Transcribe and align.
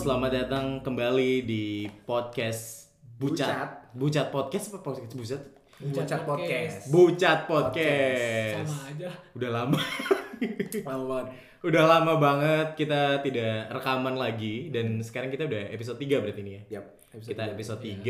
selamat 0.00 0.32
datang 0.32 0.80
kembali 0.80 1.44
di 1.44 1.84
podcast 2.08 2.88
Bucat. 3.20 3.44
Bucat. 3.44 3.68
Bucat 3.92 4.26
podcast 4.32 4.64
apa 4.72 4.78
podcast 4.80 5.12
Bucat? 5.12 5.42
Bucat 5.76 6.20
podcast. 6.24 6.76
Bucat 6.88 7.38
podcast. 7.44 8.64
sama 8.64 8.88
aja 8.88 9.10
Udah 9.36 9.50
lama. 9.52 9.76
Lama 10.88 11.04
banget. 11.04 11.28
udah 11.60 11.84
lama 11.84 12.12
banget 12.16 12.66
kita 12.80 13.20
tidak 13.20 13.68
rekaman 13.68 14.16
lagi 14.16 14.72
dan 14.72 15.04
sekarang 15.04 15.28
kita 15.28 15.44
udah 15.44 15.68
episode 15.68 16.00
3 16.00 16.16
berarti 16.24 16.40
ini 16.48 16.52
ya. 16.56 16.80
Yap, 16.80 16.84
kita 17.20 17.44
tiga. 17.44 17.52
episode 17.52 17.80
3. 17.84 18.00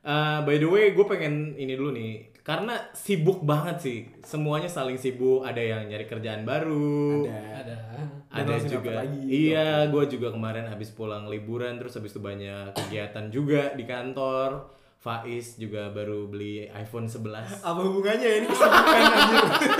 Uh, 0.00 0.38
by 0.48 0.56
the 0.56 0.64
way, 0.64 0.96
gue 0.96 1.04
pengen 1.04 1.52
ini 1.60 1.76
dulu 1.76 1.92
nih. 1.92 2.35
Karena 2.46 2.78
sibuk 2.94 3.42
banget 3.42 3.76
sih. 3.82 3.98
Semuanya 4.22 4.70
saling 4.70 4.94
sibuk. 4.94 5.42
Ada 5.42 5.58
yang 5.58 5.82
nyari 5.90 6.06
kerjaan 6.06 6.46
baru. 6.46 7.26
Ada. 7.26 7.42
ada 7.66 7.76
ada 8.36 8.60
juga 8.60 9.00
lagi. 9.00 9.20
iya 9.24 9.88
gue 9.88 10.04
juga 10.12 10.28
kemarin 10.34 10.68
habis 10.68 10.92
pulang 10.92 11.24
liburan 11.30 11.80
terus 11.80 11.96
habis 11.96 12.12
itu 12.12 12.20
banyak 12.20 12.76
kegiatan 12.76 13.32
juga 13.32 13.72
di 13.72 13.84
kantor 13.88 14.68
Faiz 15.00 15.56
juga 15.56 15.88
baru 15.94 16.26
beli 16.26 16.66
iPhone 16.68 17.06
11 17.06 17.22
Apa 17.68 17.80
hubungannya 17.80 18.42
ini 18.42 18.46
kesibukan 18.50 19.02
anjir? 19.14 19.44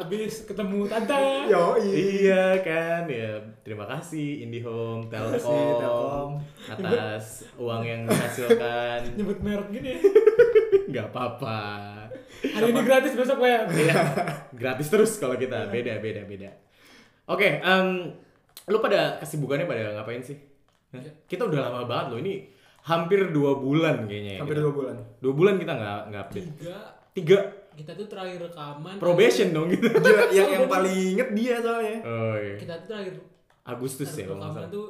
abis 0.00 0.48
ketemu 0.48 0.88
tante 0.88 1.44
Yo, 1.52 1.76
iya 1.76 2.56
kan 2.64 3.04
ya 3.04 3.36
terima 3.60 3.84
kasih 3.84 4.48
IndiHome 4.48 5.12
Telkom 5.12 5.76
Telkom. 5.76 6.30
atas 6.72 7.44
uang 7.60 7.84
yang 7.84 8.08
dihasilkan 8.08 9.04
nyebut 9.20 9.38
merek 9.44 9.68
gini 9.68 10.00
nggak 10.90 11.08
apa-apa. 11.08 11.58
Hari 12.40 12.66
ini 12.68 12.80
gratis 12.80 13.12
besok 13.12 13.38
ya 13.40 13.64
Iya, 13.84 13.94
gratis 14.50 14.86
terus 14.86 15.16
kalau 15.16 15.34
kita. 15.34 15.68
Beda 15.68 15.98
beda 15.98 16.22
beda. 16.24 16.50
Oke 17.26 17.58
em, 17.58 18.10
lu 18.66 18.78
pada 18.78 19.18
kesibukannya 19.18 19.64
pada 19.64 19.82
ngapain 19.94 20.20
sih? 20.20 20.36
Hah? 20.90 20.98
kita 21.24 21.46
udah 21.46 21.60
lama 21.64 21.86
banget 21.86 22.06
loh. 22.10 22.18
Ini 22.18 22.34
hampir 22.82 23.30
dua 23.30 23.54
bulan 23.54 24.04
kayaknya 24.04 24.32
ya 24.34 24.40
Hampir 24.40 24.56
kita. 24.56 24.64
dua 24.64 24.72
bulan. 24.72 24.96
dua 25.18 25.32
bulan 25.32 25.54
kita 25.56 25.72
nggak 25.72 26.00
nggak 26.08 26.22
update. 26.24 26.48
Tiga. 26.56 26.76
Tiga? 27.10 27.38
Kita 27.70 27.92
tuh 27.94 28.06
terakhir 28.06 28.38
rekaman. 28.42 28.94
Probation 28.98 29.48
dong 29.50 29.70
gitu 29.70 29.86
Gila, 29.88 30.26
yang 30.30 30.48
yang 30.50 30.66
paling 30.66 31.14
inget 31.14 31.28
dia 31.32 31.54
soalnya. 31.58 31.96
oh 32.02 32.34
iya 32.34 32.54
kita 32.56 32.74
tuh 32.76 32.88
terakhir 32.88 33.14
Agustus 33.62 34.08
ya 34.10 34.12
terakhir 34.12 34.26
kalau 34.26 34.36
nggak 34.36 34.50
rekaman 34.50 34.60
salah. 34.60 34.74
tuh 34.74 34.86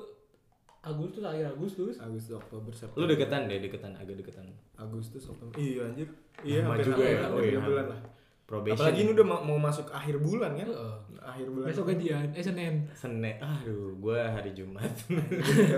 Agustus 0.81 1.21
akhir 1.21 1.45
Agustus 1.51 1.95
Agustus, 1.97 2.35
Oktober, 2.35 2.73
September. 2.73 2.99
lu 2.99 3.07
deketan 3.07 3.45
deh 3.45 3.59
deketan 3.59 3.93
agak 3.95 4.17
deketan 4.17 4.49
Agustus, 4.75 5.23
Oktober. 5.27 5.53
Iya 5.55 5.85
anjir. 5.87 6.09
Iya, 6.41 6.65
hampir 6.65 6.89
juga 6.89 7.05
ya 7.05 7.19
hampir 7.21 7.37
oh 7.37 7.43
iya 7.45 7.61
bulan 7.61 7.87
lah. 7.87 8.01
probation 8.43 8.77
Apalagi 8.81 9.01
ini 9.01 9.11
udah 9.13 9.27
ma- 9.29 9.45
mau 9.45 9.59
masuk 9.59 9.87
akhir 9.91 10.17
bulan 10.19 10.51
kan? 10.55 10.67
Heeh. 10.67 10.97
Akhir 11.21 11.47
bulan. 11.47 11.67
besok 11.69 11.85
gajian 11.87 12.29
eh 12.33 12.41
senin 12.41 12.75
Senin 12.93 13.37
aduh 13.39 13.93
gue 13.95 14.19
hari 14.19 14.51
Jumat 14.51 14.89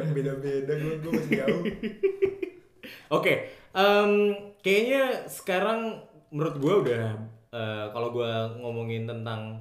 Beda-beda 0.08 0.72
gue 0.72 0.94
gue 0.96 1.10
masih 1.12 1.32
jauh. 1.36 1.62
Oke, 3.10 3.34
em, 3.72 4.12
kayaknya 4.60 5.02
sekarang 5.26 6.00
menurut 6.30 6.56
gue 6.56 6.74
udah 6.86 7.04
eh, 7.50 7.86
kalau 7.90 8.08
gue 8.08 8.30
ngomongin 8.56 9.04
tentang 9.04 9.60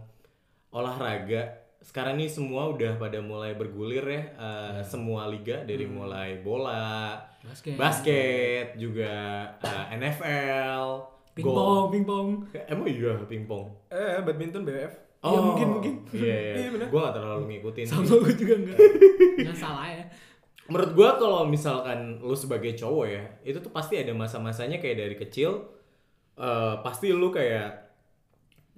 olahraga, 0.69 1.60
sekarang 1.81 2.15
ini 2.15 2.29
semua 2.29 2.69
udah 2.69 2.95
pada 2.95 3.17
mulai 3.19 3.53
bergulir 3.53 4.05
ya, 4.05 4.23
eh, 4.31 4.79
semua 4.85 5.25
liga 5.25 5.61
dari 5.61 5.83
mulai 5.83 6.39
bola, 6.39 7.17
basket 7.41 7.73
basket, 7.73 8.65
juga 8.77 9.13
eh, 9.59 9.97
NFL, 9.97 10.85
pingpong 11.33 11.89
pingpong 11.89 12.27
Emang 12.69 12.85
iya 12.85 13.17
pingpong. 13.25 13.65
Eh, 13.89 14.21
badminton 14.21 14.61
BWF. 14.61 14.93
Oh, 15.21 15.29
Iya, 15.29 15.39
mungkin 15.41 15.67
mungkin. 15.69 15.93
Iya, 16.09 16.33
iya. 16.33 16.53
Iya, 16.57 16.69
benar. 16.73 16.88
gue 16.89 16.99
gak 16.99 17.13
terlalu 17.13 17.43
ngikutin. 17.53 17.85
sih. 17.85 17.94
sama 17.94 18.13
gue 18.25 18.33
juga 18.35 18.53
enggak 18.57 18.77
nggak 19.38 19.57
salah 19.69 19.85
ya 19.85 20.06
menurut 20.66 20.91
gua 20.95 21.19
kalau 21.19 21.44
misalkan 21.44 22.17
lu 22.23 22.31
sebagai 22.31 22.72
cowok 22.73 23.06
ya 23.06 23.23
itu 23.44 23.59
tuh 23.59 23.69
pasti 23.69 24.00
ada 24.00 24.16
masa-masanya 24.16 24.79
kayak 24.79 24.97
dari 24.97 25.16
kecil 25.19 25.67
eh, 26.39 26.73
pasti 26.79 27.11
lu 27.11 27.27
kayak 27.27 27.91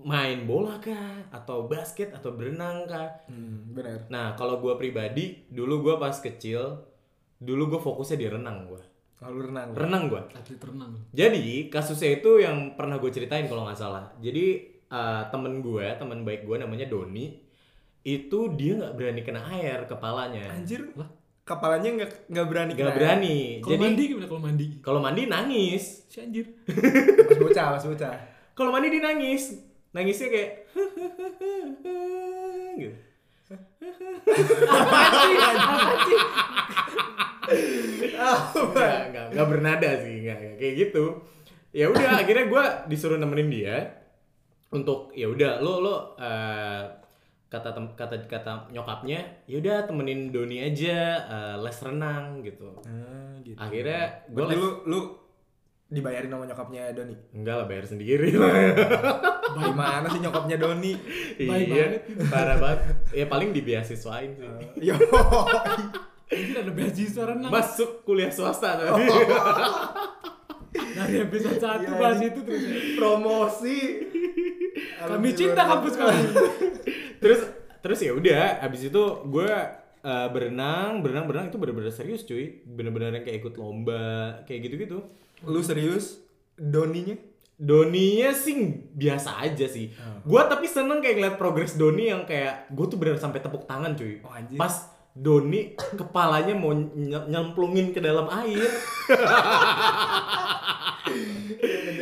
main 0.01 0.49
bola 0.49 0.81
kah? 0.81 1.29
Atau 1.29 1.69
basket? 1.69 2.09
Atau 2.15 2.33
berenang 2.33 2.89
kah? 2.89 3.21
Hmm, 3.29 3.73
benar. 3.77 4.09
nah 4.09 4.33
kalau 4.33 4.57
gua 4.57 4.73
pribadi 4.73 5.45
dulu 5.53 5.85
gua 5.85 5.95
pas 6.01 6.17
kecil 6.17 6.81
dulu 7.37 7.77
gua 7.77 7.81
fokusnya 7.83 8.17
di 8.17 8.27
renang 8.31 8.65
gua. 8.65 8.81
Lalu 9.23 9.39
renang. 9.53 9.67
renang 9.77 10.03
gua. 10.09 10.21
Atlet 10.33 10.59
renang. 10.59 10.93
Jadi 11.13 11.69
kasusnya 11.69 12.19
itu 12.19 12.43
yang 12.43 12.75
pernah 12.75 12.99
gue 12.99 13.07
ceritain 13.07 13.47
kalau 13.47 13.63
nggak 13.63 13.79
salah. 13.79 14.11
Jadi 14.19 14.45
eh, 14.83 15.23
temen 15.31 15.63
gue 15.63 15.85
temen 15.95 16.27
baik 16.27 16.43
gue 16.43 16.57
namanya 16.59 16.91
Doni 16.91 17.39
itu 18.03 18.39
dia 18.59 18.75
nggak 18.75 18.93
berani 18.99 19.21
kena 19.23 19.47
air 19.55 19.87
kepalanya. 19.87 20.51
Anjir. 20.51 20.91
Lah? 20.99 21.07
Kepalanya 21.47 22.03
nggak 22.03 22.11
nggak 22.27 22.47
berani 22.51 22.71
nggak 22.75 22.95
berani. 22.99 23.37
Kalau 23.63 23.71
jadi 23.71 23.79
mandi 23.79 24.03
gimana 24.11 24.27
kalau 24.27 24.41
mandi? 24.43 24.65
kalau 24.83 24.99
mandi 24.99 25.21
nangis. 25.31 25.83
Si 26.11 26.19
anjir. 26.19 26.51
Pas 26.67 27.39
bocah, 27.39 27.67
pas 27.79 27.83
bocah. 27.87 28.15
kalau 28.53 28.69
mandi 28.75 28.91
dia 28.91 29.01
nangis 29.01 29.72
nangisnya 29.93 30.27
kayak 30.27 30.49
gitu. 32.75 32.91
Apa 34.65 34.99
sih? 35.05 35.37
Apa 35.37 35.95
sih? 36.01 36.19
Nggak 38.73 38.97
nggak 39.13 39.25
nggak 39.35 39.47
bernada 39.47 39.89
sih 40.01 40.15
nggak 40.23 40.37
nggak 40.39 40.55
kayak 40.57 40.73
gitu. 40.87 41.03
Ya 41.73 41.89
udah 41.89 42.21
akhirnya 42.21 42.45
gue 42.49 42.63
disuruh 42.89 43.17
nemenin 43.17 43.49
dia 43.49 43.77
untuk 44.73 45.13
ya 45.13 45.29
udah 45.29 45.61
lo 45.61 45.81
lo 45.81 45.95
eh, 46.17 46.81
kata 47.49 47.69
tem- 47.73 47.93
kata 47.93 48.25
kata 48.25 48.73
nyokapnya 48.73 49.45
ya 49.45 49.61
udah 49.61 49.85
temenin 49.85 50.33
Doni 50.33 50.61
aja 50.61 50.97
eh, 51.29 51.55
les 51.61 51.77
renang 51.81 52.41
gitu. 52.41 52.73
Ah, 52.85 53.37
gitu. 53.41 53.57
akhirnya 53.57 54.25
gue 54.29 54.43
les 54.49 54.57
lu 54.57 54.67
lu 54.89 54.99
dibayarin 55.93 56.27
sama 56.27 56.43
nyokapnya 56.43 56.89
Doni. 56.91 57.15
enggak 57.31 57.55
lah 57.55 57.65
bayar 57.65 57.85
sendiri 57.85 58.33
Gimana 59.53 60.07
sih 60.09 60.19
nyokapnya 60.19 60.57
Doni? 60.57 60.93
Baik 61.37 61.67
iya 61.67 61.85
parah 62.27 62.57
banget 62.57 62.79
ya 63.11 63.25
paling 63.25 63.49
dibeasiswain 63.49 64.33
sih 64.33 64.49
Yo. 64.87 64.97
anjir 66.25 66.55
ada 66.57 66.71
beasiswa 66.71 67.23
renang 67.27 67.47
masuk 67.47 68.01
kuliah 68.01 68.27
swasta 68.27 68.73
Oh. 68.83 68.97
tadi 68.97 69.05
dari 70.95 71.15
episode 71.21 71.57
satu 71.57 71.85
Iya, 71.85 71.93
bahas 71.95 72.19
itu 72.19 72.39
terus 72.41 72.61
ya. 72.63 72.73
Promosi. 72.95 73.77
kami 74.99 75.29
cinta 75.31 75.61
kampus 75.63 75.93
kami 75.93 76.17
terus 77.19 77.41
terus 77.79 77.99
ya 77.99 78.11
udah 78.11 78.57
abis 78.59 78.87
itu 78.87 79.03
gue 79.23 79.51
eh, 80.01 80.27
berenang 80.29 80.99
berenang 80.99 81.25
berenang 81.25 81.47
itu 81.47 81.57
bener-bener 81.57 81.89
serius 81.89 82.23
cuy 82.23 82.65
bener-bener 82.65 83.13
yang 83.13 83.21
kayak 83.21 83.37
ikut 83.39 83.53
lomba 83.53 84.01
kayak 84.43 84.65
gitu-gitu 84.65 85.05
Lu 85.43 85.59
serius? 85.59 86.19
Doninya? 86.53 87.15
Doninya 87.55 88.31
sih 88.31 88.55
biasa 88.89 89.39
aja 89.39 89.65
sih 89.65 89.93
Oh. 89.93 90.25
gue 90.25 90.41
tapi 90.43 90.65
seneng 90.65 90.99
kayak 90.99 91.15
ngeliat 91.15 91.35
progres 91.35 91.73
Doni 91.73 92.07
yang 92.07 92.23
kayak 92.23 92.67
gue 92.67 92.85
tuh 92.85 92.95
bener 92.95 93.15
sampai 93.15 93.39
tepuk 93.39 93.63
tangan 93.63 93.93
cuy 93.93 94.19
Oh, 94.19 94.29
anjir. 94.29 94.55
pas 94.55 94.73
Doni 95.13 95.61
kepalanya 95.93 96.53
mau 96.53 96.73
ny- 96.73 96.89
nyemplungin 97.23 97.91
ke 97.91 97.99
dalam 97.99 98.25
air 98.33 98.57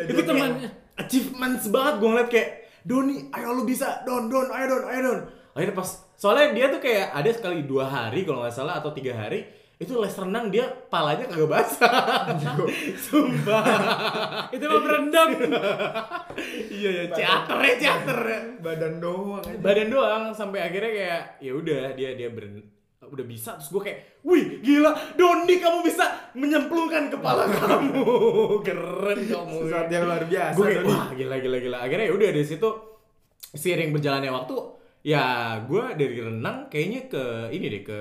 itu 0.08 0.22
kayak 0.22 0.50
achievements 0.97 1.68
banget 1.68 1.94
gue 1.97 2.09
ngeliat 2.09 2.29
kayak 2.29 2.50
Doni 2.81 3.29
ayo 3.31 3.53
lu 3.53 3.63
bisa 3.63 4.02
Don 4.02 4.25
Don 4.25 4.50
ayo 4.50 4.66
Don 4.68 4.84
ayo 4.85 5.00
Don 5.03 5.19
akhirnya 5.52 5.75
pas 5.75 5.90
soalnya 6.16 6.53
dia 6.53 6.66
tuh 6.69 6.79
kayak 6.79 7.12
ada 7.12 7.29
sekali 7.29 7.62
dua 7.62 7.85
hari 7.85 8.23
kalau 8.23 8.41
nggak 8.41 8.56
salah 8.56 8.79
atau 8.79 8.90
tiga 8.90 9.13
hari 9.13 9.46
itu 9.81 9.97
les 9.97 10.14
renang 10.14 10.53
dia 10.53 10.69
palanya 10.94 11.25
kagak 11.25 11.50
basah. 11.50 12.30
Sumpah. 13.09 13.66
Itu 14.53 14.69
mah 14.69 14.82
berendam. 14.85 15.29
Iya 16.70 16.90
ya 16.94 17.03
teater 17.09 17.58
ya 17.66 17.73
teater 17.82 18.20
ya. 18.22 18.40
Badan 18.61 19.02
doang 19.02 19.41
aja. 19.41 19.58
badan 19.58 19.90
doang 19.90 20.23
sampai 20.38 20.70
akhirnya 20.70 20.91
kayak 20.94 21.22
ya 21.41 21.52
udah 21.58 21.97
dia 21.97 22.14
dia 22.14 22.29
beren 22.29 22.61
udah 23.02 23.26
bisa. 23.26 23.58
Terus 23.58 23.70
gue 23.73 23.82
kayak 23.90 24.00
wih 24.22 24.61
gila 24.61 24.94
Doni 25.17 25.56
kamu 25.58 25.79
bisa 25.82 26.29
menyemplungkan 26.38 27.09
kepala 27.09 27.50
kamu. 27.50 28.06
Keren 28.70 29.20
kamu. 29.26 29.56
Sesuatu 29.66 29.90
yang 29.90 30.06
luar 30.06 30.23
biasa. 30.29 30.56
gue 30.61 30.66
kayak 30.78 30.84
wah 30.85 31.06
gila 31.09 31.35
gila 31.41 31.58
gila. 31.58 31.78
Akhirnya 31.82 32.06
ya 32.06 32.14
udah 32.14 32.28
dari 32.29 32.46
situ 32.46 32.70
seiring 33.58 33.90
berjalannya 33.97 34.29
waktu 34.29 34.81
ya 35.02 35.26
gue 35.59 35.84
dari 35.96 36.18
renang 36.20 36.66
kayaknya 36.68 37.02
ke 37.08 37.24
ini 37.50 37.66
deh 37.68 37.84
ke 37.84 38.00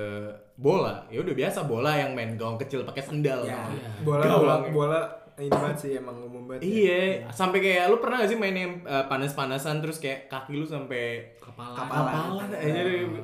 bola 0.53 1.01
ya 1.07 1.17
udah 1.17 1.33
biasa 1.33 1.65
bola 1.65 1.91
yang 1.95 2.11
main 2.11 2.33
gawang 2.33 2.55
kecil 2.55 2.81
pakai 2.81 3.01
sendal 3.01 3.41
Ya, 3.41 3.57
tau. 3.57 3.73
bola 4.03 4.21
bola 4.21 4.25
Gawang. 4.27 4.63
bola 4.71 5.01
ini 5.33 5.49
banget 5.49 5.77
sih 5.79 5.91
emang 5.95 6.21
umum 6.21 6.45
banget. 6.45 6.61
ya. 6.61 6.69
iya 6.69 7.01
sampai 7.27 7.57
kayak 7.59 7.89
lu 7.89 7.97
pernah 7.97 8.21
gak 8.21 8.29
sih 8.29 8.37
main 8.37 8.53
yang 8.53 8.73
eh, 8.79 9.05
panas-panasan 9.07 9.81
terus 9.81 9.97
kayak 9.97 10.27
kaki 10.27 10.53
lu 10.53 10.63
sampai 10.63 11.33
kepala 11.35 11.73
Kepala. 11.75 12.09
kapalan 12.37 12.49
aja 12.51 12.81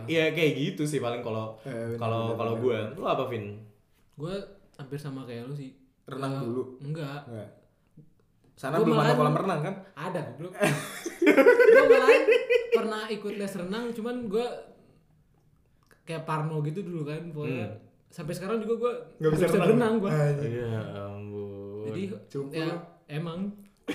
ya 0.07 0.23
kayak 0.31 0.51
gitu 0.55 0.81
sih 0.83 0.97
paling 0.97 1.21
kalau 1.21 1.53
Eh, 1.61 1.93
kalau 1.95 2.33
kalau 2.33 2.57
gue 2.57 2.77
lu 2.91 3.03
apa 3.03 3.27
Vin 3.27 3.61
gue 4.15 4.33
hampir 4.73 4.97
sama 4.97 5.21
kayak 5.23 5.45
lu 5.45 5.53
sih 5.53 5.77
Renang 6.03 6.33
Eh, 6.33 6.41
dulu. 6.41 6.63
enggak 6.81 7.21
Enggak. 7.23 7.49
Sana 8.57 8.73
Gua 8.75 8.89
belum 8.89 8.97
ada 8.97 9.13
kolam 9.13 9.35
renang 9.35 9.61
kan? 9.61 9.75
ada 9.93 10.17
goblok 10.31 10.53
gue 11.67 11.85
malah 11.85 12.09
pernah 12.69 13.03
ikut 13.07 13.33
les 13.33 13.53
renang 13.53 13.85
cuman 13.89 14.15
gue 14.25 14.47
kayak 16.03 16.23
Parno 16.23 16.59
gitu 16.61 16.81
dulu 16.81 17.03
kan 17.03 17.21
pokoknya 17.29 17.67
Hmm. 17.67 17.79
sampai 18.09 18.33
sekarang 18.33 18.57
juga 18.59 18.73
gue 18.77 18.93
Nggak 19.19 19.31
bisa 19.33 19.45
renang. 19.49 19.69
renang 19.69 19.93
gue 19.97 20.09
Anjing. 20.09 20.51
Iya 20.53 20.79
ampun. 20.97 21.83
jadi 21.85 22.01
Cukup 22.27 22.49
ya 22.51 22.67
emang 23.09 23.39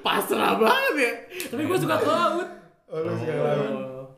pasrah 0.00 0.54
banget 0.54 0.94
ya. 0.96 1.12
tapi 1.48 1.62
gue 1.64 1.78
suka 1.78 1.96
ke 1.96 2.08
laut 2.08 2.48
Oh, 2.86 2.98
lu 2.98 3.12
suka 3.14 3.34
laut. 3.36 4.08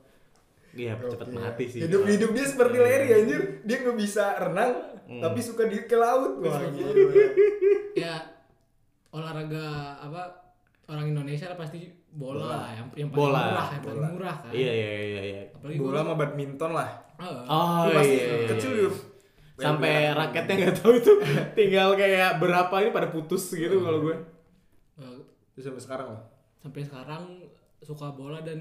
Iya, 0.70 0.94
cepet 0.94 1.26
Oke. 1.26 1.34
mati 1.34 1.64
sih. 1.66 1.80
Hidup 1.82 2.06
hidup 2.06 2.30
dia 2.30 2.46
seperti 2.46 2.76
Larry 2.78 3.08
anjir. 3.12 3.40
Dia 3.60 3.76
nggak 3.80 3.98
bisa 3.98 4.38
renang 4.38 4.72
Hmm. 5.02 5.18
tapi 5.18 5.42
suka 5.42 5.66
di 5.66 5.82
ke 5.82 5.96
laut. 5.96 6.38
Wah, 6.38 6.62
gila. 6.70 6.94
ya 7.92 8.14
olahraga 9.10 9.66
apa 9.98 10.54
orang 10.86 11.10
Indonesia 11.10 11.50
pasti 11.52 11.90
bola, 12.12 12.34
Bola. 12.36 12.46
lah 12.50 12.64
yang 12.72 12.86
yang 12.92 13.08
paling 13.08 13.22
Bola. 13.22 13.40
murah 13.44 13.68
yang 13.68 13.82
paling 13.82 13.96
Bola. 13.96 14.08
murah 14.10 14.36
kan 14.36 14.50
Iya 14.50 14.72
iya 14.72 14.90
iya 15.00 15.20
iya. 15.22 15.40
apalagi 15.50 15.78
Bola 15.78 15.98
sama 16.00 16.14
badminton 16.16 16.70
lah. 16.72 16.90
Ah, 17.14 17.28
Oh 17.44 17.80
Lu 17.84 17.90
pasti 17.92 18.16
iya. 18.16 18.26
iya, 18.26 18.48
kecil 18.48 18.72
iya. 18.76 18.90
Sampai 19.56 19.92
raketnya 20.10 20.54
nggak 20.58 20.74
tahu 20.74 20.92
itu 20.94 21.12
tinggal 21.52 21.88
kayak 21.92 22.30
berapa 22.36 22.74
ini 22.78 22.90
pada 22.90 23.08
putus 23.08 23.44
gitu 23.52 23.76
kalau 23.78 24.00
gue. 24.00 24.16
eh, 24.96 25.18
Terus 25.52 25.64
sampai 25.66 25.82
sekarang 25.82 26.08
lah. 26.10 26.22
sampai 26.56 26.80
sekarang 26.82 27.22
suka 27.80 28.10
bola 28.10 28.40
dan 28.40 28.60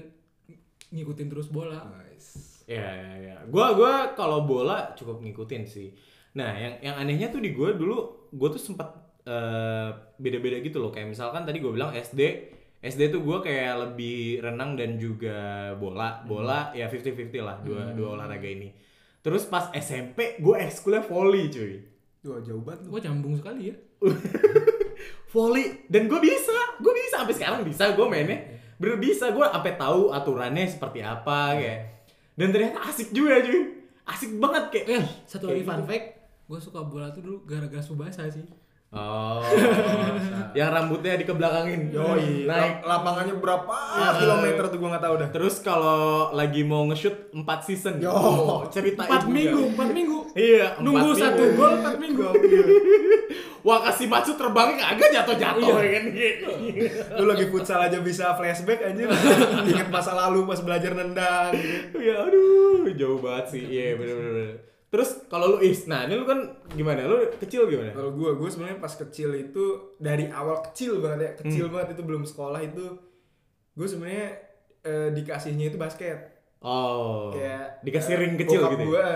ngikutin 0.90 1.28
terus 1.28 1.48
bola 1.48 1.84
Nice. 1.90 2.64
Iya 2.64 2.80
iya 2.86 3.12
iya. 3.18 3.36
Gua 3.46 3.72
gua 3.72 3.92
kalau 4.12 4.44
bola 4.44 4.92
cukup 4.94 5.20
ngikutin 5.20 5.64
sih. 5.64 5.90
Nah, 6.30 6.52
yang 6.52 6.78
yang 6.80 6.96
anehnya 6.96 7.28
tuh 7.28 7.38
di 7.38 7.50
gua 7.50 7.72
dulu 7.72 7.96
gua 8.30 8.48
tuh 8.48 8.60
sempat 8.60 8.88
eh, 9.22 9.88
beda-beda 10.16 10.58
gitu 10.58 10.78
loh. 10.78 10.88
Kayak 10.88 11.10
misalkan 11.10 11.42
tadi 11.42 11.58
gua 11.58 11.72
bilang 11.72 11.90
SD 11.90 12.20
SD 12.80 13.12
tuh 13.12 13.20
gua 13.20 13.44
kayak 13.44 13.92
lebih 13.92 14.40
renang 14.40 14.72
dan 14.72 14.96
juga 14.96 15.70
bola. 15.76 16.24
Bola 16.24 16.72
ya 16.72 16.88
50-50 16.88 17.44
lah 17.44 17.60
dua 17.60 17.92
dua 17.92 18.16
olahraga 18.16 18.48
ini. 18.48 18.72
Terus 19.20 19.44
pas 19.44 19.68
SMP 19.76 20.40
gua 20.40 20.64
ekskulnya 20.64 21.04
volley 21.04 21.52
cuy. 21.52 21.74
Wah, 22.20 22.40
jauh 22.44 22.60
banget 22.60 22.84
lu. 22.84 22.88
gue 22.92 23.00
nyambung 23.08 23.34
sekali 23.40 23.72
ya. 23.72 23.76
Volley 25.32 25.88
dan 25.88 26.04
gue 26.04 26.20
bisa. 26.20 26.52
Gue 26.76 26.92
bisa 26.92 27.24
sampai 27.24 27.32
sekarang 27.32 27.60
bisa 27.64 27.96
gue 27.96 28.06
mainnya. 28.12 28.60
Bener 28.76 29.00
bisa 29.00 29.32
gue 29.32 29.40
sampai 29.40 29.72
tahu 29.80 30.12
aturannya 30.12 30.68
seperti 30.68 31.00
apa 31.00 31.56
kayak. 31.56 31.80
Dan 32.36 32.52
ternyata 32.52 32.92
asik 32.92 33.08
juga 33.16 33.40
cuy. 33.40 33.88
Asik 34.04 34.36
banget 34.36 34.64
kayak. 34.68 34.86
Eh 35.00 35.04
satu 35.24 35.48
lagi 35.48 35.64
fun 35.64 35.80
gitu. 35.80 35.88
fact 35.88 36.06
gue 36.50 36.58
suka 36.58 36.82
bola 36.82 37.14
tuh 37.14 37.22
dulu 37.22 37.46
gara-gara 37.46 37.78
Subasa 37.78 38.26
sih 38.26 38.42
oh 38.90 39.38
yang 40.50 40.66
rambutnya 40.68 41.14
dikebelakangin 41.14 41.94
Yoi, 41.94 42.42
naik 42.42 42.82
lap- 42.82 42.84
lapangannya 42.84 43.38
berapa 43.38 43.76
kilometer 44.18 44.64
tuh 44.66 44.76
gua 44.76 44.88
nggak 44.90 45.04
tahu 45.04 45.14
dah. 45.16 45.28
terus 45.30 45.54
kalau 45.60 46.00
lagi 46.32 46.62
mau 46.62 46.82
nge-shoot 46.84 47.30
4 47.30 47.46
season 47.62 47.94
Yo. 47.96 48.10
oh, 48.10 48.66
empat 48.66 48.74
juga. 49.22 49.30
minggu 49.30 49.60
empat 49.70 49.88
minggu 49.90 50.18
iya 50.34 50.74
empat 50.74 50.82
nunggu 50.82 51.06
minggu. 51.06 51.22
satu 51.22 51.42
gol 51.54 51.72
empat 51.76 51.96
minggu 51.96 52.26
wah 53.60 53.78
kasih 53.84 54.06
macu 54.06 54.34
terbangnya 54.34 54.82
kagak 54.90 55.10
jatuh-jatuh 55.14 55.68
Iya. 55.70 55.78
ya 55.78 55.90
kan 55.92 56.04
gitu 56.10 56.48
Lu 57.14 57.24
lagi 57.26 57.44
futsal 57.46 57.78
aja 57.80 57.98
bisa 58.00 58.32
flashback 58.32 58.80
anjir. 58.82 59.04
Ingat 59.66 59.86
masa 59.86 60.16
lalu 60.16 60.42
pas 60.44 60.58
belajar 60.58 60.90
nendang 60.90 61.52
gitu. 61.52 62.00
ya 62.00 62.24
aduh 62.24 62.88
jauh 62.90 63.20
banget 63.20 63.46
sih 63.50 63.62
iya 63.62 63.94
bener 63.94 64.16
bener 64.16 64.32
bener. 64.32 64.56
Terus 64.90 65.22
kalau 65.30 65.54
lu 65.54 65.58
is 65.62 65.86
nah 65.86 66.02
ini 66.02 66.18
lu 66.18 66.26
kan 66.26 66.50
gimana? 66.74 67.06
Lu 67.06 67.22
kecil 67.38 67.70
gimana? 67.70 67.94
Kalau 67.94 68.10
gua, 68.10 68.34
gua 68.34 68.50
sebenarnya 68.50 68.82
pas 68.82 68.90
kecil 68.90 69.30
itu 69.38 69.94
dari 70.02 70.26
awal 70.34 70.66
kecil 70.66 70.98
banget 70.98 71.20
ya, 71.22 71.32
kecil 71.38 71.70
banget 71.70 71.94
itu 71.94 72.02
belum 72.02 72.26
sekolah 72.26 72.58
itu 72.58 72.98
gua 73.78 73.86
sebenarnya 73.86 74.26
eh, 74.82 75.08
dikasihnya 75.14 75.70
itu 75.70 75.78
basket. 75.78 76.42
oh 76.60 77.32
kayak 77.32 77.80
dikasih 77.80 78.12
eh, 78.12 78.20
ring 78.20 78.36
kecil 78.36 78.60
bokap 78.60 78.72
gitu 78.76 78.84
ya? 78.84 78.88
gua 78.92 79.06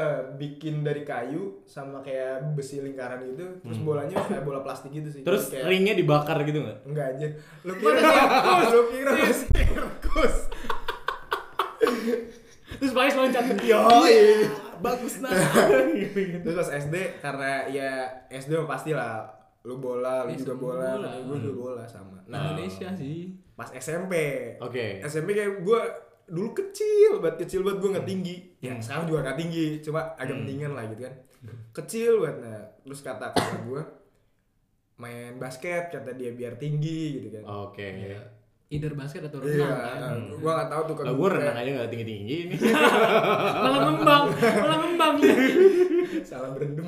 bikin 0.41 0.81
dari 0.81 1.05
kayu 1.05 1.61
sama 1.69 2.01
kayak 2.01 2.57
besi 2.57 2.81
lingkaran 2.81 3.21
gitu 3.21 3.61
terus 3.61 3.85
bolanya 3.85 4.17
kayak 4.17 4.49
bola 4.49 4.65
plastik 4.65 4.89
gitu 4.97 5.13
sih. 5.13 5.21
Hmm. 5.21 5.29
terus 5.29 5.53
kayak, 5.53 5.69
ringnya 5.69 5.93
dibakar 5.93 6.41
gitu 6.49 6.65
nggak? 6.65 6.79
Enggak 6.89 7.07
anjir. 7.13 7.31
Lu 7.69 7.77
kira 7.77 8.01
lu 8.73 8.81
kira 8.97 9.13
sirkus 9.29 10.37
terus 12.77 12.93
Faiz 12.93 13.15
loncat. 13.15 13.45
Yoi 13.59 14.19
bagus 14.77 15.19
nah 15.19 15.31
terus 16.43 16.57
pas 16.57 16.71
SD 16.73 16.95
karena 17.19 17.51
ya 17.67 17.91
SD 18.29 18.55
mah 18.57 18.69
pasti 18.69 18.91
lah 18.91 19.25
lu 19.63 19.77
bola 19.77 20.23
lu 20.23 20.31
Ya, 20.31 20.39
juga 20.39 20.55
bola 20.57 20.89
bola. 20.95 21.11
gue 21.19 21.39
juga 21.41 21.55
bola 21.57 21.85
sama. 21.85 22.21
Nah. 22.27 22.53
Indonesia 22.53 22.89
sih. 22.93 23.33
pas 23.53 23.71
SMP 23.71 24.15
oke. 24.59 25.01
SMP 25.03 25.33
kayak 25.33 25.61
gue 25.61 25.81
dulu 26.27 26.51
kecil 26.53 27.19
banget 27.19 27.37
kecil 27.43 27.61
banget 27.63 27.79
gue 27.79 27.91
nggak 27.93 28.07
tinggi. 28.07 28.37
Ya 28.59 28.73
Hmm. 28.73 28.81
sekarang 28.81 29.05
juga 29.07 29.19
nggak 29.23 29.39
tinggi 29.39 29.65
cuma 29.81 30.01
agak 30.15 30.31
Hmm. 30.31 30.43
mendingan 30.43 30.73
lah 30.73 30.85
gitu 30.87 31.03
kan. 31.03 31.15
Kecil 31.77 32.13
banget 32.19 32.37
nah 32.41 32.59
terus 32.81 33.01
kata 33.01 33.27
kata 33.31 33.57
gue 33.63 33.83
main 34.97 35.35
basket 35.37 35.91
kata 35.91 36.13
dia 36.13 36.31
biar 36.31 36.55
tinggi 36.55 37.21
gitu 37.21 37.29
kan. 37.33 37.43
Oke 37.65 37.87
either 38.75 38.93
basket 38.99 39.23
atau 39.31 39.39
iya 39.47 39.71
renang 39.71 39.99
kan? 40.03 40.19
gue 40.35 40.51
nggak 40.51 40.69
tahu 40.75 40.83
tuh 40.91 40.95
kalau 40.99 41.13
gue 41.15 41.29
renang 41.39 41.57
aja 41.57 41.71
nggak 41.79 41.91
tinggi 41.95 42.07
tinggi 42.07 42.37
ini. 42.51 42.57
Malah 43.65 43.81
ngembang 43.87 44.25
malah 44.35 44.77
ngembang. 44.83 45.15
Salah 46.27 46.51
berendam 46.53 46.85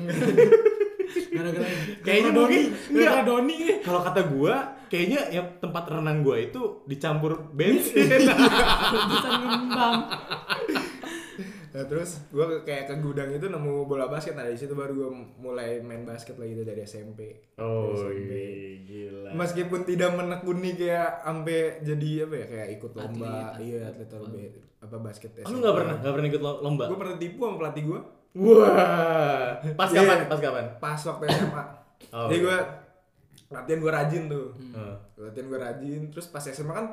gara-gara 1.07 1.67
Kayaknya 2.03 2.31
Doni. 2.33 2.59
Enggak. 2.91 3.23
Doni. 3.23 3.57
Ya. 3.57 3.75
kalau 3.83 3.99
kata 4.03 4.21
gua 4.31 4.55
kayaknya 4.87 5.19
yang 5.31 5.47
tempat 5.59 5.83
renang 5.91 6.23
gua 6.23 6.37
itu 6.39 6.83
dicampur 6.87 7.51
bensin. 7.51 8.07
Bisa 9.11 9.29
ngembang 9.43 9.95
nah 11.77 11.85
terus 11.85 12.25
gue 12.27 12.41
kayak 12.63 12.89
ke 12.89 12.95
gudang 12.97 13.29
itu 13.29 13.45
nemu 13.45 13.85
bola 13.85 14.05
basket. 14.05 14.33
Nah 14.33 14.41
dari 14.41 14.57
situ 14.57 14.73
baru 14.73 14.93
gue 14.95 15.09
mulai 15.37 15.77
main 15.79 16.01
basket 16.01 16.33
lagi 16.35 16.55
tuh 16.55 16.65
dari 16.65 16.81
SMP 16.81 17.19
oh 17.55 17.93
Dari 17.93 18.17
SMP. 18.17 18.33
gila. 18.83 19.29
Meskipun 19.31 19.79
tidak 19.83 20.09
menekuni 20.11 20.73
kayak 20.73 21.21
sampai 21.21 21.59
jadi 21.79 22.09
apa 22.23 22.35
ya 22.35 22.45
kayak 22.47 22.67
ikut 22.73 22.91
lomba. 22.91 23.29
Atlet, 23.53 23.61
iya 23.63 23.79
atlet 23.85 24.09
lomba. 24.11 24.39
apa 24.77 24.95
basket 24.99 25.31
Oh, 25.39 25.49
lu 25.51 25.57
nggak 25.59 25.75
pernah? 25.75 25.95
Nggak 25.99 26.13
pernah 26.13 26.27
ikut 26.27 26.41
lo- 26.43 26.61
lomba? 26.61 26.83
Gue 26.87 26.97
pernah 26.97 27.15
tipu 27.15 27.41
sama 27.43 27.55
pelatih 27.59 27.83
gue 27.85 27.99
wah. 28.35 29.49
Pas 29.73 29.89
Iya. 29.89 29.97
kapan? 29.99 30.17
Pas 30.25 30.39
kapan? 30.39 30.65
Pas 30.77 30.99
waktu 31.03 31.23
SMA 31.27 31.63
Oh, 32.07 32.25
jadi 32.25 32.35
iya. 32.35 32.43
gue 32.43 32.57
latihan 33.49 33.79
gue 33.79 33.91
rajin 33.91 34.23
tuh. 34.27 34.47
Heeh. 34.55 34.95
latihan 35.19 35.45
gue 35.47 35.59
rajin. 35.59 36.01
Terus 36.07 36.27
pas 36.27 36.43
SMA 36.43 36.71
kan 36.71 36.87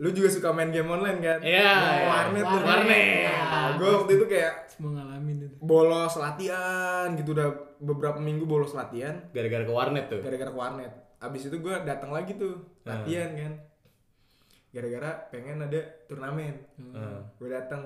lu 0.00 0.08
juga 0.10 0.28
suka 0.28 0.48
main 0.50 0.68
game 0.68 0.88
online 0.88 1.18
kan? 1.18 1.38
Iya, 1.40 1.60
Nah, 1.60 1.92
iya. 1.92 2.06
warnet 2.08 2.44
tuh. 2.46 2.60
Warnet. 2.62 3.32
gue 3.76 3.88
waktu 3.94 4.12
itu 4.14 4.26
kayak 4.26 4.52
semua 4.66 4.90
ngalamin 4.94 5.36
itu. 5.42 5.56
bolos 5.58 6.14
latihan 6.16 7.08
gitu 7.12 7.30
udah 7.30 7.48
beberapa 7.78 8.16
minggu 8.18 8.44
bolos 8.44 8.72
latihan. 8.72 9.20
Gara-gara 9.30 9.60
ke 9.60 9.70
warnet 9.70 10.04
tuh? 10.06 10.20
Gara-gara 10.20 10.48
ke 10.48 10.56
warnet. 10.58 10.92
Abis 11.18 11.42
itu 11.44 11.56
gue 11.58 11.74
datang 11.82 12.10
lagi 12.10 12.32
tuh 12.34 12.56
Hmm. 12.80 12.86
latihan 12.86 13.28
kan. 13.30 13.52
Gara-gara 14.70 15.10
pengen 15.28 15.60
ada 15.60 15.80
turnamen. 16.06 16.54
Heeh. 16.72 17.18
gue 17.36 17.48
datang. 17.50 17.82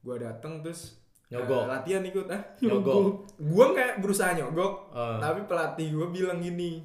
Gue 0.00 0.16
datang 0.16 0.60
terus 0.60 1.00
Nyogok. 1.26 1.62
eh, 1.62 1.68
latihan 1.68 2.02
ikut 2.04 2.26
ah. 2.28 2.42
Nyogok? 2.60 3.26
Gue 3.34 3.66
nggak 3.66 3.98
berusaha 3.98 4.30
nyogok 4.32 4.72
Eh. 4.92 5.18
tapi 5.18 5.40
pelatih 5.44 5.88
gue 5.90 6.08
bilang 6.12 6.38
gini 6.38 6.84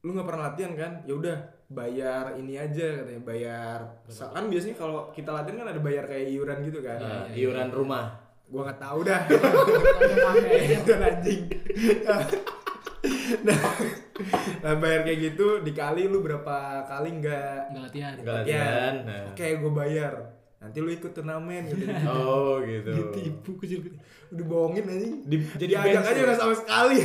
lu 0.00 0.12
nggak 0.12 0.26
pernah 0.26 0.42
latihan 0.46 0.72
kan? 0.74 0.92
Ya 1.02 1.14
udah 1.14 1.36
bayar 1.72 2.36
ini 2.36 2.60
aja 2.60 3.02
katanya 3.02 3.22
bayar. 3.24 3.78
Kan 4.06 4.44
biasanya 4.52 4.76
kalau 4.76 5.10
kita 5.10 5.32
latihan 5.32 5.64
kan 5.64 5.68
ada 5.72 5.80
bayar 5.80 6.04
kayak 6.06 6.28
iuran 6.28 6.58
gitu 6.68 6.80
kan? 6.84 6.98
Nah, 7.00 7.24
iuran 7.32 7.68
rumah. 7.72 8.04
Gue 8.52 8.60
nggak 8.60 8.80
tahu 8.80 9.00
dah. 9.08 9.20
Itu 10.76 10.92
anjing. 10.92 11.42
Nah, 13.42 13.58
nah 14.62 14.74
bayar 14.78 15.02
kayak 15.02 15.18
gitu 15.32 15.64
dikali 15.66 16.06
lu 16.06 16.22
berapa 16.22 16.86
kali 16.86 17.18
nggak? 17.18 17.74
Nggak 17.74 17.82
latihan. 17.88 18.12
Nggak 18.20 18.34
latihan 18.44 18.62
latihan, 18.62 18.94
nah. 19.08 19.22
oke 19.32 19.46
gue 19.58 19.72
bayar. 19.72 20.14
Nanti 20.62 20.78
lu 20.78 20.90
ikut 20.94 21.10
turnamen 21.10 21.66
gitu. 21.66 21.84
Oh 22.06 22.62
gitu. 22.62 22.92
Ditipu 22.94 23.58
kecil 23.58 23.82
kecil 23.82 23.98
udah 24.32 24.46
bohongin 24.46 24.84
anjing. 24.86 25.14
Di- 25.24 25.44
jadi 25.56 25.72
ajak 25.76 26.02
aja 26.06 26.20
udah 26.22 26.36
sama 26.36 26.54
sekali. 26.56 26.98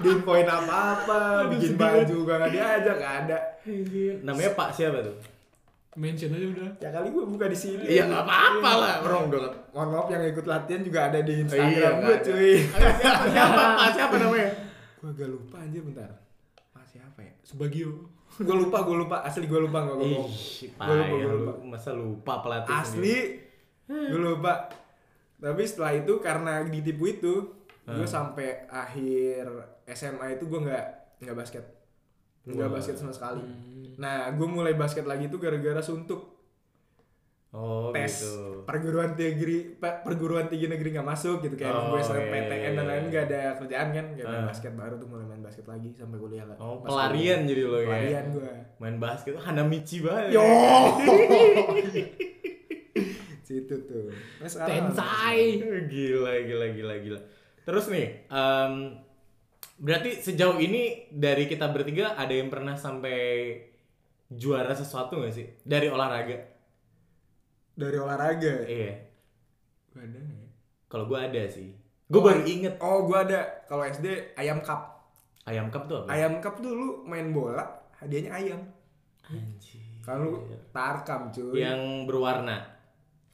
Diinfoin 0.00 0.46
apa 0.46 0.76
apa 0.94 1.18
bikin 1.50 1.74
baju 1.74 2.16
gak 2.22 2.36
nggak 2.38 2.50
diajak 2.50 2.96
gak 2.96 3.14
ada. 3.24 3.38
Namanya 4.22 4.50
Pak 4.54 4.68
siapa 4.72 4.98
tuh? 5.00 5.16
Mention 5.92 6.30
aja 6.30 6.46
udah. 6.48 6.70
Ya 6.78 6.88
kali 6.88 7.10
gue 7.10 7.24
buka 7.26 7.46
di 7.46 7.58
sini. 7.58 7.82
Iya 7.84 8.06
nggak 8.06 8.22
apa-apa 8.22 8.70
lah. 8.72 8.94
Orang 9.02 9.26
udah 9.26 9.40
mohon 9.70 9.88
maaf 9.90 10.06
yang 10.08 10.22
ikut 10.24 10.46
latihan 10.46 10.80
juga 10.80 11.10
ada 11.10 11.18
di 11.18 11.34
Iya, 11.34 11.42
Instagram 11.42 11.74
gue 11.74 11.98
nggak 11.98 12.14
ada. 12.14 12.24
cuy. 12.24 12.52
Siapa? 12.70 13.24
Siapa? 13.26 13.62
Pak 13.74 13.88
siapa 13.90 14.14
namanya? 14.16 14.48
Gue 14.96 15.08
agak 15.10 15.28
lupa 15.28 15.56
anjir 15.58 15.82
bentar. 15.82 16.10
Pak 16.70 16.84
siapa 16.86 17.18
ya? 17.20 17.32
Subagio 17.42 17.90
gue 18.38 18.56
lupa 18.56 18.78
gue 18.80 18.96
lupa. 18.96 19.16
Asli 19.20 19.44
gue 19.44 19.60
lupa 19.60 19.78
gue 19.82 19.96
lupa, 19.98 20.30
ya, 20.86 20.86
gua 21.10 21.26
lu. 21.26 21.36
lupa. 21.42 21.52
masa 21.66 21.90
lupa 21.90 22.32
pelatih 22.40 22.70
asli. 22.72 23.16
gue 23.90 24.14
lupa 24.16 24.70
tapi 25.40 25.62
setelah 25.62 25.92
itu 25.94 26.12
karena 26.18 26.62
ditipu 26.62 27.04
itu 27.06 27.34
gue 27.82 27.96
Hmm. 27.98 28.06
sampai 28.06 28.48
akhir 28.66 29.48
SMA 29.88 30.36
itu 30.36 30.44
gue 30.44 30.60
nggak 30.60 30.86
nggak 31.18 31.34
basket 31.34 31.64
nggak 32.42 32.62
Wah. 32.62 32.74
basket 32.76 32.94
sama 32.94 33.10
sekali 33.10 33.40
Hmm. 33.40 33.96
nah 33.96 34.28
gue 34.28 34.46
mulai 34.46 34.72
basket 34.72 35.02
lagi 35.02 35.26
tuh 35.26 35.36
gara-gara 35.36 35.80
suntuk 35.80 36.38
Oh, 37.50 37.90
tes 37.90 38.06
gitu. 38.14 38.62
perguruan 38.62 39.10
tinggi 39.12 39.74
pe- 39.74 40.00
perguruan 40.00 40.46
tinggi 40.46 40.70
negeri 40.70 40.94
nggak 40.94 41.02
masuk 41.04 41.42
gitu 41.42 41.58
kayak 41.58 41.74
Oh, 41.74 41.90
gue 41.90 41.98
iya, 41.98 42.30
PTN 42.30 42.46
iya, 42.62 42.70
dan 42.70 42.86
lain 42.86 42.96
iya. 42.96 43.08
nggak 43.10 43.24
ada 43.26 43.40
kerjaan 43.58 43.88
kan 43.90 44.06
kayak 44.14 44.26
main 44.28 44.38
Ah. 44.38 44.46
basket 44.46 44.72
baru 44.72 44.94
tuh 44.94 45.08
mulai 45.10 45.26
main 45.26 45.42
basket 45.42 45.66
lagi 45.66 45.90
sampai 45.92 46.14
kuliah 46.16 46.46
lah 46.46 46.54
Oh, 46.56 46.78
Pas 46.78 46.88
pelarian 46.88 47.42
kuliah. 47.42 47.50
jadi 47.50 47.62
lo 47.64 47.74
ya. 47.74 47.86
pelarian 47.88 48.26
gue 48.30 48.50
Main 48.78 48.96
basket 48.98 49.30
tuh 49.34 49.42
Hanamichi 49.42 49.98
banget. 49.98 50.30
yo 50.30 50.44
situ 53.70 53.86
tuh 53.86 54.10
nah, 54.42 54.48
sekarang 54.50 54.90
Tensai. 54.90 55.62
Gila, 55.86 56.32
gila, 56.42 56.66
gila, 56.74 56.94
gila. 56.98 57.20
Terus 57.62 57.86
nih, 57.86 58.26
em, 58.26 58.72
berarti 59.78 60.10
sejauh 60.18 60.58
ini 60.58 60.82
dari 61.08 61.46
kita 61.46 61.70
bertiga 61.70 62.18
ada 62.18 62.34
yang 62.34 62.50
pernah 62.50 62.74
sampai 62.74 63.18
juara 64.28 64.74
sesuatu 64.74 65.22
gak 65.22 65.30
sih? 65.30 65.46
Dari 65.62 65.86
olahraga? 65.86 66.38
dari 67.72 67.96
olahraga 67.96 68.66
Iya. 68.66 68.92
Gua 69.88 70.02
ada 70.04 70.18
ya? 70.20 70.44
Kalau 70.86 71.04
gua 71.06 71.24
ada 71.24 71.42
sih. 71.46 71.70
Gue 72.04 72.18
Oh, 72.18 72.26
baru 72.26 72.42
inget 72.42 72.74
oh 72.82 73.06
gue 73.06 73.14
ada 73.16 73.40
kalau 73.64 73.86
SD 73.86 74.34
ayam 74.34 74.58
cup 74.60 74.98
ayam 75.46 75.70
cup 75.70 75.86
tuh 75.86 76.02
apa? 76.02 76.10
ayam 76.10 76.42
cup 76.42 76.58
dulu 76.58 77.06
main 77.06 77.30
bola 77.30 77.62
hadiahnya 77.96 78.30
ayam 78.34 78.60
Anjir. 79.24 79.78
kalau 80.02 80.42
tarkam 80.74 81.30
cuy 81.30 81.62
yang 81.62 82.02
berwarna. 82.04 82.66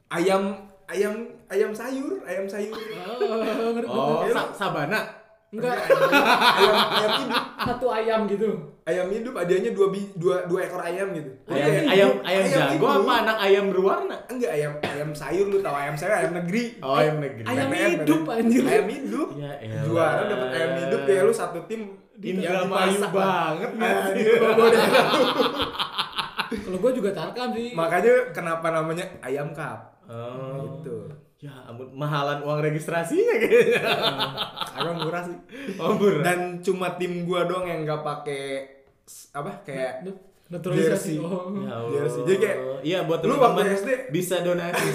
Ayam 0.08 0.42
ayam 0.86 1.14
ayam 1.46 1.70
sayur 1.70 2.22
ayam 2.22 2.46
sayur 2.46 2.74
Oh, 3.16 3.72
ngerti. 3.72 3.88
Oh, 3.88 4.22
Iya, 4.22 4.32
sa- 4.32 4.52
sabana. 4.56 5.00
Enggak, 5.46 5.78
ayam 5.78 6.74
ayam 6.90 7.12
hidup 7.22 7.42
satu 7.56 7.86
ayam 7.88 8.20
gitu. 8.26 8.50
ayam 8.82 9.06
hidup 9.08 9.30
hadiahnya 9.32 9.70
dua 9.72 9.88
bi- 9.88 10.10
dua 10.14 10.42
dua 10.44 10.62
ekor 10.62 10.78
ayam 10.80 11.10
gitu 11.10 11.30
Ayam 11.48 11.64
kayak 11.64 11.84
ayam 11.88 12.10
hidup, 12.12 12.26
ayam 12.26 12.44
jago 12.68 12.86
apa 12.92 13.12
anak 13.16 13.36
ayam 13.40 13.64
berwarna? 13.66 14.16
enggak 14.26 14.50
ayam 14.52 14.72
ayam 14.80 15.10
sayur 15.12 15.46
lu 15.46 15.58
tahu 15.58 15.70
ayam 15.72 15.94
sayur 15.94 16.14
ayam 16.14 16.32
negeri 16.34 16.64
Oh, 16.78 16.94
ayam 16.94 17.16
negeri. 17.18 17.42
Ayam 17.44 17.66
PTN, 17.68 17.90
hidup, 17.96 18.20
anjir. 18.28 18.62
ayam 18.64 18.86
hidup 18.88 19.28
Ya 19.34 19.50
elah. 19.56 19.82
juara 19.82 20.22
dapat 20.24 20.48
ayam 20.52 20.70
hidup 20.78 21.00
kayak 21.04 21.22
lu 21.24 21.32
satu 21.32 21.58
tim 21.64 21.82
Indramayu 22.16 22.90
dimasak. 22.92 23.10
banget 23.12 23.70
tahu. 23.72 24.16
Kalau 26.46 26.78
gua 26.78 26.92
juga 26.92 27.10
tarkam 27.12 27.48
sih. 27.52 27.70
makanya 27.72 28.14
kenapa 28.30 28.66
namanya 28.70 29.04
ayam 29.20 29.50
cup 29.50 29.95
Oh. 30.06 30.78
gitu 30.78 30.96
Ya 31.36 31.52
ampun, 31.62 31.92
mahalan 31.92 32.40
uang 32.42 32.60
registrasinya 32.60 33.36
kayaknya. 33.36 33.76
agak 34.72 34.94
murah 34.96 35.22
sih 35.22 35.36
Oh, 35.76 35.92
murah. 35.94 36.22
dan 36.22 36.38
cuma 36.60 36.96
tim 36.96 37.22
gua 37.22 37.44
doang 37.44 37.64
yang 37.64 37.84
nggak 37.84 38.00
pakai 38.00 38.42
apa 39.30 39.62
kayak 39.62 40.08
Naturalisasi. 40.46 41.18
Oh. 41.18 41.50
Ya 41.58 41.74
Allah. 41.74 41.90
Jersey. 41.90 42.22
Jadi 42.22 42.38
kayak, 42.38 42.58
iya 42.86 42.98
buat 43.02 43.18
lu 43.18 43.34
teman-teman 43.34 43.66
waktu 43.66 43.82
SD 43.82 43.90
bisa 44.14 44.46
donasi. 44.46 44.88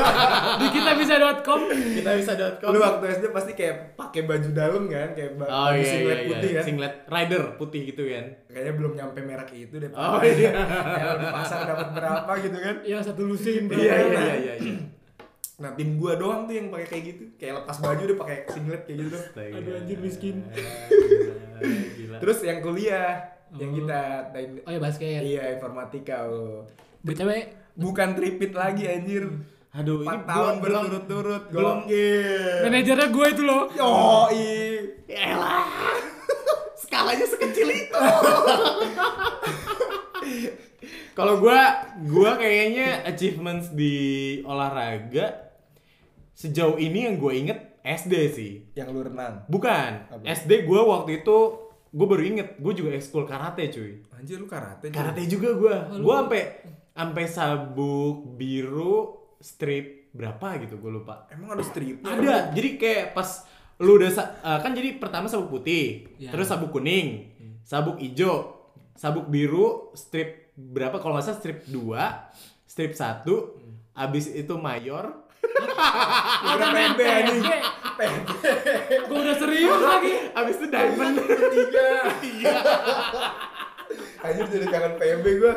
Di 0.60 0.66
kita 0.74 0.90
bisa.com. 0.98 1.60
Kita 1.70 2.10
bisa.com. 2.18 2.68
lu 2.74 2.78
waktu 2.82 3.04
SD 3.14 3.24
pasti 3.30 3.52
kayak 3.54 3.94
pakai 3.94 4.26
baju 4.26 4.50
dalam 4.50 4.90
kan 4.90 5.14
kayak 5.14 5.38
Oh 5.38 5.70
baju 5.70 5.78
iya 5.78 5.86
singlet 5.86 6.18
iya, 6.18 6.18
iya. 6.18 6.30
putih 6.34 6.50
kan 6.50 6.64
Singlet 6.66 6.94
rider 7.06 7.42
putih 7.54 7.80
gitu 7.86 8.02
kan. 8.10 8.24
kayaknya 8.50 8.72
belum 8.74 8.92
nyampe 8.98 9.18
merek 9.22 9.50
itu 9.54 9.74
deh 9.78 9.90
Oh 9.94 10.18
iya. 10.18 10.50
Kayak 10.98 11.14
di 11.14 11.26
pasar 11.30 11.58
dapat 11.62 11.88
berapa 11.94 12.32
gitu 12.42 12.58
kan 12.58 12.76
Yang 12.82 13.02
satu 13.06 13.22
lusin. 13.22 13.62
Iya 13.70 13.78
iya 13.78 14.02
iya 14.02 14.34
iya. 14.34 14.54
iya. 14.58 14.76
nah 15.58 15.74
tim 15.74 15.98
gua 15.98 16.14
doang 16.14 16.46
tuh 16.46 16.54
yang 16.54 16.70
pakai 16.70 16.86
kayak 16.86 17.04
gitu 17.10 17.22
kayak 17.34 17.54
lepas 17.62 17.76
baju 17.78 18.02
udah 18.02 18.18
pakai 18.18 18.36
singlet 18.50 18.82
kayak 18.82 18.98
gitu. 18.98 19.18
Aduh, 19.58 19.72
anjir, 19.78 19.98
miskin. 19.98 20.36
Gila, 20.42 21.34
Gila. 21.98 22.16
terus 22.18 22.38
yang 22.42 22.58
kuliah 22.62 23.37
yang 23.54 23.70
Oh. 23.70 23.76
kita 23.76 24.00
Oh 24.62 24.70
ya 24.70 24.78
basket. 24.78 25.20
iya 25.22 25.54
informatika 25.54 26.26
oh. 26.26 26.68
BTW 27.00 27.30
bukan 27.74 28.12
tripit 28.12 28.52
lagi 28.52 28.84
anjir 28.84 29.24
Aduh, 29.70 30.00
ini 30.00 30.08
4 30.10 30.24
tahun 30.24 30.24
belum 30.24 30.58
belum 30.58 30.82
berturut-turut 30.84 31.42
belum- 31.48 31.80
gokil 31.84 32.62
manajernya 32.62 33.08
gue 33.08 33.26
itu 33.28 33.42
loh. 33.42 33.62
yoi 33.70 34.48
Elah. 35.06 35.68
Skalanya 36.78 37.24
sekecil 37.24 37.68
itu. 37.68 37.96
Kalau 41.12 41.36
gua 41.36 41.58
gua 42.04 42.38
kayaknya 42.38 43.02
achievements 43.04 43.68
di 43.70 43.94
olahraga 44.42 45.50
sejauh 46.32 46.78
ini 46.78 47.04
yang 47.04 47.18
gue 47.18 47.32
inget 47.34 47.58
SD 47.80 48.14
sih. 48.30 48.52
yang 48.72 48.88
lu 48.88 49.02
renang 49.02 49.42
Bukan. 49.46 49.90
Apa? 50.08 50.22
SD 50.24 50.64
gua 50.64 50.86
waktu 50.88 51.20
itu 51.20 51.38
gue 51.88 52.06
baru 52.06 52.22
inget 52.22 52.48
gue 52.54 52.72
juga 52.74 52.90
ekskul 52.92 53.24
karate 53.24 53.68
cuy. 53.68 54.04
anjir 54.10 54.36
lu 54.36 54.44
karate 54.44 54.88
cuy. 54.88 54.94
Karate 54.94 55.22
juga 55.24 55.48
gua. 55.54 55.76
Oh, 55.88 55.98
Gua 56.00 56.14
sampai 56.22 56.42
sampai 56.90 57.24
sabuk 57.26 58.16
biru 58.34 58.96
strip 59.38 60.10
berapa 60.10 60.58
gitu 60.58 60.76
gue 60.76 60.90
lupa. 60.92 61.24
emang 61.28 61.52
ada 61.52 61.62
strip 61.62 62.00
Ada. 62.00 62.50
Jadi 62.50 62.68
kayak 62.74 63.04
pas 63.12 63.46
lu 63.78 63.94
udah 63.94 64.10
sa- 64.10 64.34
eh, 64.36 64.58
kan 64.58 64.72
jadi 64.72 64.98
pertama 64.98 65.26
sabuk 65.26 65.54
putih, 65.54 66.10
Ya. 66.18 66.28
terus 66.28 66.46
sabuk 66.46 66.70
kuning, 66.70 67.30
sabuk 67.62 67.96
hijau, 67.96 68.66
sabuk 68.92 69.26
biru, 69.26 69.94
strip 69.94 70.50
berapa 70.52 70.98
kalau 70.98 71.14
nggak 71.14 71.24
salah 71.24 71.38
strip 71.38 71.58
2, 71.64 72.02
strip 72.64 72.92
1, 72.92 73.54
abis 73.94 74.26
itu 74.28 74.50
mayor. 74.56 75.27
Udah 76.48 76.68
PB 76.70 77.00
anjing 77.00 77.42
Gue 79.04 79.18
udah 79.18 79.36
serius 79.36 79.80
lagi. 79.80 80.12
Abis 80.32 80.54
itu 80.56 80.66
diamond. 80.68 81.14
tiga 81.50 81.88
anjir 84.20 84.46
jadi 84.46 84.66
kangen 84.66 84.92
PB 84.96 85.24
gua 85.38 85.54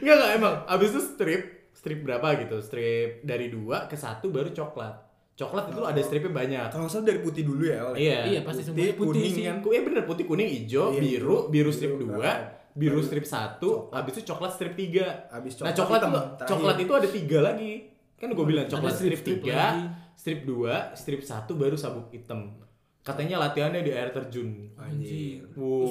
Enggak 0.00 0.14
enggak 0.14 0.30
emang. 0.34 0.54
Abis 0.66 0.88
itu 0.90 1.00
strip, 1.04 1.42
strip 1.72 1.98
berapa 2.00 2.26
gitu? 2.38 2.58
Strip 2.60 3.22
dari 3.22 3.48
2 3.48 3.86
ke 3.86 3.94
1 3.94 4.22
baru 4.26 4.50
coklat. 4.50 4.94
Coklat 5.32 5.72
itu 5.72 5.80
ada 5.80 6.00
stripnya 6.00 6.32
banyak. 6.36 6.66
kalau 6.68 6.84
nggak 6.84 6.92
salah 6.92 7.06
dari 7.06 7.20
putih 7.20 7.42
dulu 7.42 7.64
ya. 7.64 7.80
Iya. 7.92 8.18
Iya 8.28 8.40
pasti 8.42 8.60
semuanya 8.62 8.92
putih 8.92 9.08
kuning 9.16 9.32
sih. 9.32 9.44
kan. 9.46 9.56
Ku- 9.58 9.72
Iya 9.72 9.82
bener 9.82 10.02
putih 10.04 10.24
kuning 10.26 10.48
hijau 10.48 10.92
Iya, 10.92 11.00
biru 11.00 11.36
biru 11.48 11.70
strip 11.70 11.96
biru, 11.96 12.12
2 12.12 12.20
nah. 12.20 12.38
biru 12.70 13.00
strip 13.00 13.24
1 13.24 13.56
habis 13.90 14.12
itu 14.12 14.22
coklat 14.28 14.52
strip 14.52 14.74
3 14.74 15.32
Habis 15.32 15.52
nah 15.58 15.72
coklat 15.72 15.74
coklat 15.74 16.00
hitam 16.04 16.12
itu 16.12 16.44
coklat 16.46 16.76
itu 16.78 16.92
ada 16.92 17.08
tiga 17.08 17.38
lagi 17.42 17.72
kan 18.20 18.28
gue 18.28 18.44
bilang 18.44 18.68
coklat 18.68 18.92
strip 18.92 19.16
strip-strip 19.16 19.48
3 19.48 19.56
lagi. 19.56 19.82
strip 20.12 20.40
2 20.44 20.92
strip 20.92 21.20
1 21.24 21.48
baru 21.56 21.72
sabuk 21.74 22.12
hitam 22.12 22.52
katanya 23.00 23.40
latihannya 23.40 23.80
di 23.80 23.96
air 23.96 24.12
terjun 24.12 24.68
Anjir. 24.76 25.40
wow 25.56 25.88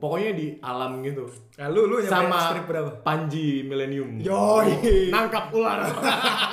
pokoknya 0.00 0.32
di 0.32 0.46
alam 0.58 1.04
gitu 1.04 1.28
Nah, 1.60 1.68
lu 1.68 1.84
lu 1.84 2.00
nyampe 2.00 2.08
sama 2.08 2.38
strip 2.48 2.64
berapa? 2.64 2.90
Panji 3.04 3.60
Millennium 3.62 4.16
Yoi. 4.16 4.72
nangkap 5.14 5.52
ular 5.52 5.84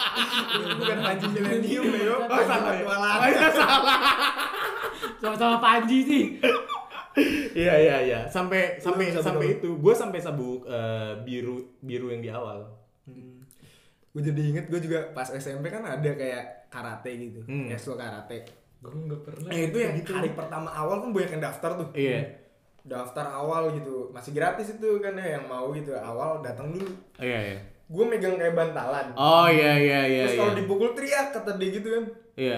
bukan 0.83 0.97
Panji 0.99 1.25
Millennium 1.31 1.85
ya, 1.87 2.03
yo. 2.11 2.15
oh 2.27 2.41
salah 2.43 2.73
ya 2.75 2.83
Petualangan. 2.83 3.19
Oh, 3.23 3.29
iya, 3.31 3.47
salah 3.55 3.99
Sama-sama 5.23 5.57
Panji 5.57 5.97
sih. 6.05 6.23
Iya 7.55 7.73
iya 7.79 7.97
iya 8.03 8.19
sampai 8.27 8.75
sampai 8.77 9.15
sampai 9.15 9.57
itu 9.57 9.79
gue 9.79 9.93
sampai 9.95 10.19
sabuk 10.19 10.67
eh, 10.67 11.15
biru 11.23 11.79
biru 11.79 12.11
yang 12.11 12.19
di 12.19 12.27
awal. 12.27 12.67
Gue 14.15 14.23
jadi 14.23 14.41
inget 14.47 14.65
gue 14.65 14.79
juga 14.79 15.11
pas 15.11 15.27
SMP 15.27 15.67
kan 15.67 15.83
ada 15.83 16.07
kayak 16.07 16.71
karate 16.71 17.11
gitu, 17.19 17.43
Hmm. 17.43 17.67
ekskul 17.67 17.99
karate. 17.99 18.47
Gue 18.79 18.95
nggak 18.95 19.21
pernah. 19.21 19.49
Eh 19.51 19.67
itu 19.67 19.75
yang 19.75 19.91
hari 19.99 20.31
pertama 20.31 20.71
awal 20.71 21.03
kan 21.03 21.11
banyak 21.11 21.35
yang 21.35 21.43
daftar 21.43 21.71
tuh. 21.75 21.89
Iya 21.91 22.23
Daftar 22.81 23.27
awal 23.27 23.73
gitu, 23.73 24.13
masih 24.13 24.31
gratis 24.31 24.71
itu 24.71 25.01
kan 25.01 25.11
ya 25.13 25.35
yang 25.35 25.45
mau 25.45 25.67
gitu 25.69 25.91
awal 25.91 26.39
datang 26.39 26.71
dulu. 26.71 26.87
iya 27.17 27.39
iya. 27.51 27.59
Gue 27.85 28.05
megang 28.05 28.39
kayak 28.39 28.55
bantalan. 28.55 29.11
Oh 29.13 29.45
iya 29.45 29.75
iya 29.75 29.99
iya 30.05 30.21
Terus 30.23 30.33
iya. 30.33 30.39
kalau 30.39 30.53
dipukul 30.55 30.89
teriak 30.93 31.35
kata 31.35 31.59
dia 31.59 31.69
gitu 31.73 31.87
kan. 31.91 32.03
Iya. 32.35 32.57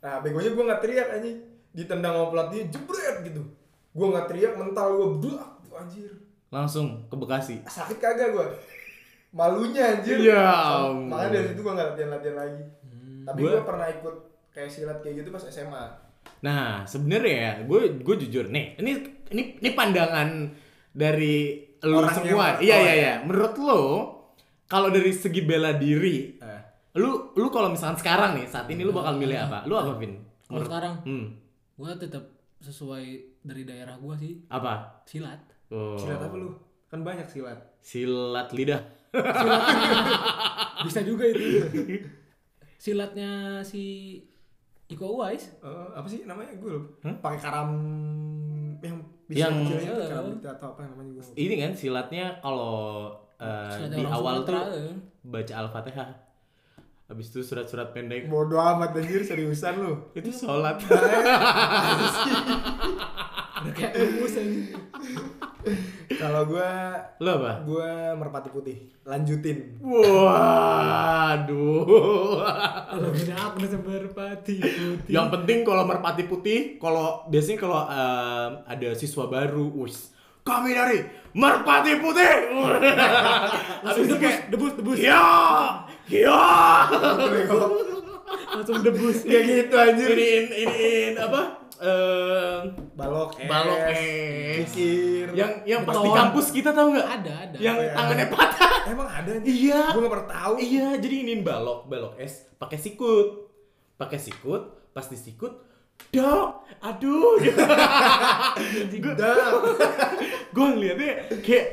Nah 0.00 0.24
begonya 0.24 0.50
gue 0.50 0.64
nggak 0.64 0.80
teriak 0.80 1.08
anjing, 1.10 1.36
ditendang 1.70 2.14
sama 2.14 2.26
pelatih 2.30 2.60
jebret 2.70 3.16
gitu. 3.22 3.42
Gue 3.92 4.06
nggak 4.08 4.26
teriak 4.26 4.54
mental 4.54 4.86
gue 4.94 5.08
blak 5.20 5.50
anjir. 5.74 6.10
Langsung 6.48 7.04
ke 7.04 7.16
Bekasi. 7.18 7.56
sakit 7.66 7.98
kagak 7.98 8.30
gua 8.30 8.46
malunya 9.34 9.82
anjir 9.92 10.16
Ya 10.22 10.46
makanya 11.04 11.30
dari 11.32 11.46
situ 11.50 11.60
gua 11.60 11.74
nggak 11.74 11.88
latihan 11.90 12.10
latihan 12.10 12.36
lagi 12.38 12.62
tapi 13.22 13.38
Gua- 13.40 13.52
gua 13.52 13.62
pernah 13.66 13.86
ikut 13.90 14.16
kayak 14.48 14.70
silat 14.70 14.98
kayak 15.00 15.14
gitu 15.20 15.28
pas 15.28 15.44
SMA 15.44 15.84
Nah 16.40 16.84
sebenarnya 16.84 17.34
ya 17.34 17.52
gue 17.62 18.00
gue 18.00 18.16
jujur 18.18 18.48
nih 18.48 18.76
ini 18.78 18.90
ini 19.30 19.42
ini 19.58 19.70
pandangan 19.72 20.52
dari 20.90 21.56
lu 21.82 22.00
Orang 22.00 22.12
semua. 22.14 22.56
Iya 22.56 22.76
iya 22.76 22.80
iya. 22.80 22.92
iya. 22.94 23.12
Menurut 23.20 23.54
lo 23.58 23.80
kalau 24.64 24.88
dari 24.88 25.12
segi 25.12 25.42
bela 25.42 25.72
diri, 25.74 26.32
eh. 26.34 26.60
lu 26.94 27.34
lu 27.34 27.48
kalau 27.48 27.68
misalkan 27.68 27.96
sekarang 27.96 28.40
nih 28.40 28.46
saat 28.46 28.64
ini 28.66 28.80
lu 28.80 28.92
bakal 28.92 29.16
milih 29.16 29.36
apa? 29.38 29.64
Lu 29.64 29.76
apa 29.76 29.96
Vin? 29.96 30.16
Kalau 30.44 30.62
sekarang, 30.62 30.94
Hmm. 31.02 31.26
gue 31.74 31.90
tetap 31.98 32.24
sesuai 32.58 33.04
dari 33.42 33.62
daerah 33.62 33.96
gue 33.98 34.14
sih 34.16 34.32
Apa? 34.48 35.04
silat. 35.04 35.40
Oh. 35.68 35.96
silat 35.96 36.16
apa 36.18 36.32
lu 36.34 36.56
kan 36.94 37.02
banyak 37.02 37.26
silat 37.26 37.58
Silat 37.80 38.48
lidah. 38.50 38.78
Bisa 40.84 41.02
juga 41.02 41.26
itu. 41.26 41.66
Silatnya 42.76 43.30
si 43.60 43.82
Iko 44.86 45.16
Uwais. 45.16 45.50
Eh, 45.58 45.88
apa 45.90 46.04
sih 46.04 46.22
namanya 46.22 46.54
gue 46.54 46.70
lupa 46.70 47.02
Hmm? 47.02 47.16
pakai 47.18 47.40
karam 47.40 47.70
yang 48.78 48.96
bisa 49.24 49.48
Yang- 49.48 49.80
itu 49.80 49.90
Eh. 49.90 50.06
karam 50.06 50.26
itu 50.30 50.44
atau 50.46 50.68
apa 50.70 50.84
namanya 50.84 51.10
gue 51.14 51.24
Ini 51.34 51.54
kan 51.58 51.72
silatnya 51.72 52.38
kalau 52.38 53.10
Silatnya 53.40 53.98
di 53.98 54.04
awal 54.06 54.36
tuh 54.42 54.54
eh. 54.54 54.94
baca 55.22 55.54
Al-Fatihah. 55.58 56.10
habis 57.04 57.28
itu 57.28 57.40
surat-surat 57.40 57.90
pendek 57.90 58.26
Bodoh 58.26 58.56
amat 58.56 58.92
anjir 58.94 59.20
seriusan 59.20 59.76
lu. 59.76 59.92
itu 60.14 60.28
sholat 60.30 60.80
Udah 63.56 63.72
kayak 63.72 63.92
rumus 63.94 64.34
aja. 64.34 64.60
Kalau 66.24 66.48
gua 66.48 66.70
lo 67.20 67.30
apa 67.36 67.52
gua 67.68 68.16
merpati 68.16 68.48
putih. 68.48 68.76
Lanjutin. 69.04 69.76
waduh 71.04 71.84
Kalau 72.88 73.08
beda 73.12 73.34
aku 73.36 73.56
merpati 73.60 74.56
putih. 74.64 75.12
yang 75.12 75.28
penting 75.28 75.60
kalau 75.60 75.84
merpati 75.84 76.24
putih 76.24 76.80
kalau 76.80 77.28
biasanya 77.28 77.58
kalau 77.60 77.80
eh, 77.84 78.48
ada 78.64 78.88
siswa 78.96 79.28
baru 79.28 79.68
wis 79.76 80.08
kami 80.40 80.72
dari 80.72 81.04
merpati 81.32 82.00
putih 82.00 82.32
habis 83.84 84.04
itu 84.08 84.16
kayak 84.16 84.48
debus 84.48 84.72
debus 84.76 84.98
ya 85.00 85.20
ya 86.08 86.40
langsung 88.54 88.80
debus. 88.80 89.24
Ya 89.26 89.40
gitu 89.42 89.74
anjir. 89.74 90.14
iniin 90.14 90.46
iniin 90.52 91.14
apa 91.18 91.63
eh 91.76 92.58
Balok 92.94 93.30
es. 93.36 93.46
balok 93.46 93.80
es 93.88 93.98
Kikir. 94.68 95.26
yang 95.32 95.50
yang 95.64 95.80
pas 95.82 95.96
di 95.96 96.08
kampus 96.08 96.46
kita 96.50 96.70
tahu 96.70 96.92
nggak 96.92 97.08
Ada 97.12 97.32
ada. 97.44 97.56
yang 97.58 97.76
ya? 97.76 97.90
tangannya 97.92 98.26
patah 98.28 98.72
Emang 98.86 99.08
ada 99.08 99.30
anjir. 99.32 99.48
iya 99.48 99.80
Gua 99.90 100.00
gak 100.02 100.12
pernah 100.12 100.28
tahu. 100.30 100.52
iya 100.56 100.86
jadi 100.94 101.14
iniin 101.22 101.40
balok 101.40 101.86
balok 101.86 102.14
es 102.16 102.46
pakai 102.54 102.76
sikut 102.76 103.50
pakai 103.94 104.18
sikut 104.18 104.62
pas 104.90 105.04
disikut 105.04 105.52
dok 106.10 106.48
aduh 106.80 107.38
Dah. 109.14 109.50
gue 110.48 110.66
ngeliatnya 110.72 111.10
kayak 111.40 111.66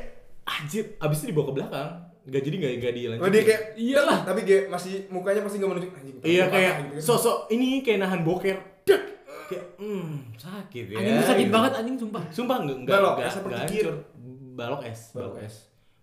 anjir 0.44 0.94
abis 0.96 1.18
itu 1.20 1.30
dibawa 1.30 1.46
ke 1.46 1.54
belakang 1.54 1.90
nggak 2.22 2.38
jadi 2.40 2.54
nggak 2.56 2.72
nggak 2.76 2.92
dilanjutin 2.94 3.22
Oh 3.22 3.30
dia 3.30 3.42
kayak 3.42 3.62
Iyalah. 3.74 4.18
Tapi 4.22 4.40
kayak 4.42 4.64
masih 4.68 4.92
mukanya 5.08 5.42
pasti 5.42 5.58
gak 5.58 5.66
menunjuk 5.68 5.90
anjing. 5.92 6.16
iya 6.22 6.44
kayak 6.46 6.72
gitu 6.88 7.02
sosok 7.04 7.50
ini 7.50 7.82
kayak 7.82 7.98
nahan 8.00 8.22
boker! 8.22 8.54
Kayak 9.52 9.66
hmm 9.76 10.08
sakit 10.34 10.84
ya 10.86 10.96
Anjing 10.96 11.16
sakit 11.22 11.44
gitu. 11.44 11.52
banget 11.52 11.72
anjing 11.74 11.96
sumpah. 11.98 12.22
sumpah 12.28 12.56
nggak 12.58 12.76
nggak 12.78 12.94
Balok 12.94 13.14
nggak- 13.14 13.26
es 13.26 13.36
apa 13.36 13.48
hancur. 13.52 13.94
balok 14.52 14.82
es 14.82 15.00
Balok 15.12 15.36
es. 15.38 15.54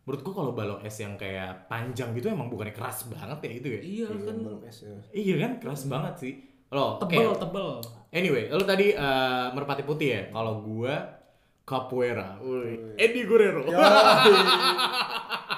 menurut 0.01 0.22
gua 0.22 0.34
kalau 0.36 0.51
balok 0.51 0.79
es 0.82 0.96
yang 0.96 1.13
kayak 1.15 1.50
panjang 1.65 2.10
gitu 2.12 2.27
emang 2.27 2.48
bukannya 2.48 2.72
keras 2.72 3.06
banget 3.08 3.39
ya 3.39 3.51
itu 3.56 3.68
ya 3.68 3.79
Iya 3.79 4.06
Iya, 4.08 4.22
kan 4.24 4.36
balok 4.39 4.62
es. 4.63 4.77
ya. 4.79 4.94
iya 5.12 5.36
kan 5.39 5.51
keras 5.58 5.82
banget 5.86 6.13
sih 6.18 6.34
lo 6.70 6.98
tebel 6.98 7.34
tebel. 7.36 7.70
anyway 8.10 8.46
lo 8.48 8.62
tadi 8.63 8.91
eh, 8.91 9.48
merpati 9.51 9.82
putih 9.82 10.08
ya 10.08 10.22
kalau 10.29 10.60
gua 10.60 11.18
capoeira 11.63 12.38
Woi. 12.39 12.96
Eddie 12.96 13.24
Guerrero 13.24 13.62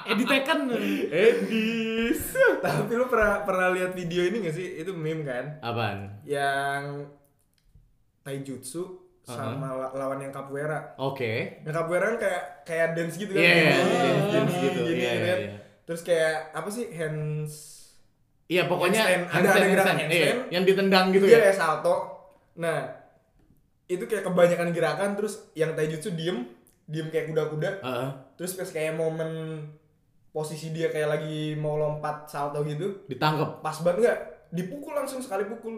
Eh 0.02 0.14
ditekan. 0.14 0.66
Eddie 1.06 2.10
Tapi 2.58 2.92
lu 2.92 3.06
pernah 3.06 3.40
pernah 3.40 3.70
lihat 3.70 3.94
video 3.94 4.20
ini 4.20 4.42
gak 4.42 4.52
sih? 4.52 4.82
Itu 4.82 4.92
meme 4.92 5.22
kan? 5.22 5.62
apaan 5.62 6.18
Yang 6.22 7.06
taijutsu 8.22 8.82
sama 9.22 9.70
la- 9.72 9.92
lawan 9.92 10.18
yang 10.18 10.30
capoeira. 10.30 10.94
oke 10.96 11.62
Yang 11.62 11.74
capoeira 11.76 12.04
kan 12.08 12.18
kayak 12.18 12.42
kayak 12.62 12.88
dance 12.92 13.14
gitu 13.16 13.30
kan. 13.30 13.38
Iya, 13.38 13.54
iya, 13.54 13.70
Gini, 13.72 13.86
iya, 13.86 14.00
gini, 14.02 14.30
dance 14.32 14.54
gitu. 14.56 14.80
gini, 14.82 14.96
Iya, 14.96 15.08
kan. 15.08 15.18
iya, 15.18 15.34
iya. 15.38 15.54
Terus 15.82 16.00
kayak 16.02 16.34
apa 16.52 16.68
sih 16.68 16.86
hands 16.90 17.54
Iya 18.44 18.62
pokoknya 18.66 19.00
Handstand. 19.00 19.22
Ada- 19.22 19.32
handstand, 19.32 19.56
ada 19.56 19.68
gerakan 19.70 19.86
handstand. 19.94 20.12
Iya, 20.12 20.26
handstand. 20.26 20.50
yang 20.50 20.64
ditendang 20.64 21.06
gitu 21.10 21.24
Iya, 21.24 21.32
ya. 21.32 21.40
kayak 21.40 21.56
salto. 21.56 21.96
Nah, 22.54 22.78
itu 23.86 24.04
kayak 24.04 24.24
kebanyakan 24.24 24.68
gerakan 24.70 25.10
terus 25.14 25.34
yang 25.52 25.70
taijutsu 25.72 26.10
diem, 26.12 26.38
diem 26.84 27.08
kayak 27.08 27.26
kuda-kuda. 27.28 27.70
Heeh. 27.80 28.08
Terus 28.34 28.52
pas 28.52 28.68
kayak 28.68 28.92
momen 28.92 29.30
posisi 30.28 30.68
dia 30.70 30.88
kayak 30.88 31.08
lagi 31.10 31.54
mau 31.54 31.76
lompat 31.76 32.24
salto 32.26 32.60
gitu, 32.62 33.04
ditangkep. 33.06 33.60
pas 33.60 33.76
banget 33.78 34.00
nggak 34.02 34.18
dipukul 34.50 34.92
langsung 34.94 35.20
sekali 35.20 35.44
pukul 35.44 35.76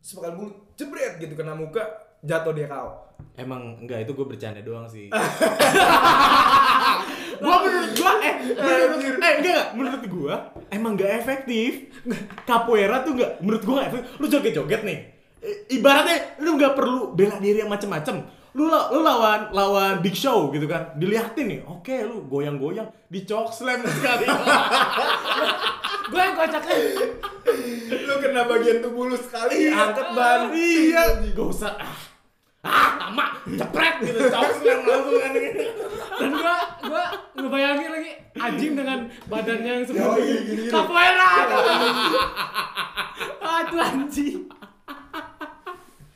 sekali 0.00 0.32
pukul 0.36 0.50
jebret 0.76 1.20
gitu 1.20 1.36
kena 1.36 1.52
muka 1.52 1.84
jatuh 2.24 2.52
dia 2.56 2.68
kau 2.68 3.10
Emang 3.36 3.76
enggak 3.80 4.08
itu 4.08 4.12
gue 4.16 4.26
bercanda 4.26 4.60
doang 4.64 4.88
sih. 4.88 5.12
gua 7.40 7.56
menurut 7.64 7.92
gua 7.96 8.12
eh 8.20 8.34
menurut, 8.40 9.00
eh 9.00 9.12
enggak, 9.16 9.34
enggak 9.40 9.64
menurut 9.76 10.04
gua 10.08 10.34
emang 10.72 10.92
enggak 10.96 11.12
efektif. 11.20 11.88
Capoeira 12.44 13.04
tuh 13.04 13.12
enggak 13.16 13.40
menurut 13.40 13.62
gua 13.64 13.74
enggak 13.80 13.88
efektif. 13.92 14.08
Lu 14.20 14.26
joget-joget 14.28 14.82
nih. 14.84 14.98
Ibaratnya 15.72 16.16
lu 16.44 16.60
nggak 16.60 16.76
perlu 16.76 17.16
bela 17.16 17.40
diri 17.40 17.64
yang 17.64 17.72
macem-macem. 17.72 18.28
Lu 18.50 18.66
lu 18.66 18.98
lawan 19.02 19.54
lawan 19.54 20.02
Big 20.02 20.14
Show 20.18 20.50
gitu 20.50 20.66
kan. 20.66 20.94
Dilihatin 20.98 21.46
nih. 21.46 21.60
Oke, 21.66 22.02
lu 22.02 22.26
goyang-goyang 22.26 22.90
dicok 23.06 23.54
slam 23.54 23.82
sekali. 23.98 24.26
Gue 26.10 26.20
yang 26.20 26.34
kocaknya. 26.34 26.76
lu 27.90 28.14
kena 28.18 28.42
bagian 28.46 28.78
tubuh 28.82 29.06
lu 29.10 29.16
sekali 29.18 29.70
angkat 29.70 30.08
ban 30.14 30.50
iya, 30.54 31.18
gak 31.34 31.46
usah 31.46 31.74
ah. 31.78 31.94
Ah, 32.60 33.08
lama, 33.08 33.40
cepret 33.56 34.04
gitu, 34.04 34.20
cok 34.28 34.50
slam 34.60 34.78
langsung 34.84 35.16
kan. 35.16 35.32
Dan 36.20 36.30
gua 36.36 36.56
gua 36.84 37.04
ngebayangin 37.32 37.88
lagi 37.88 38.12
anjing 38.36 38.72
dengan 38.76 38.98
badannya 39.32 39.72
yang 39.80 39.84
seperti 39.88 40.68
capoeira. 40.68 41.30
ah, 43.40 43.58
itu 43.64 43.76
anjing. 43.80 44.38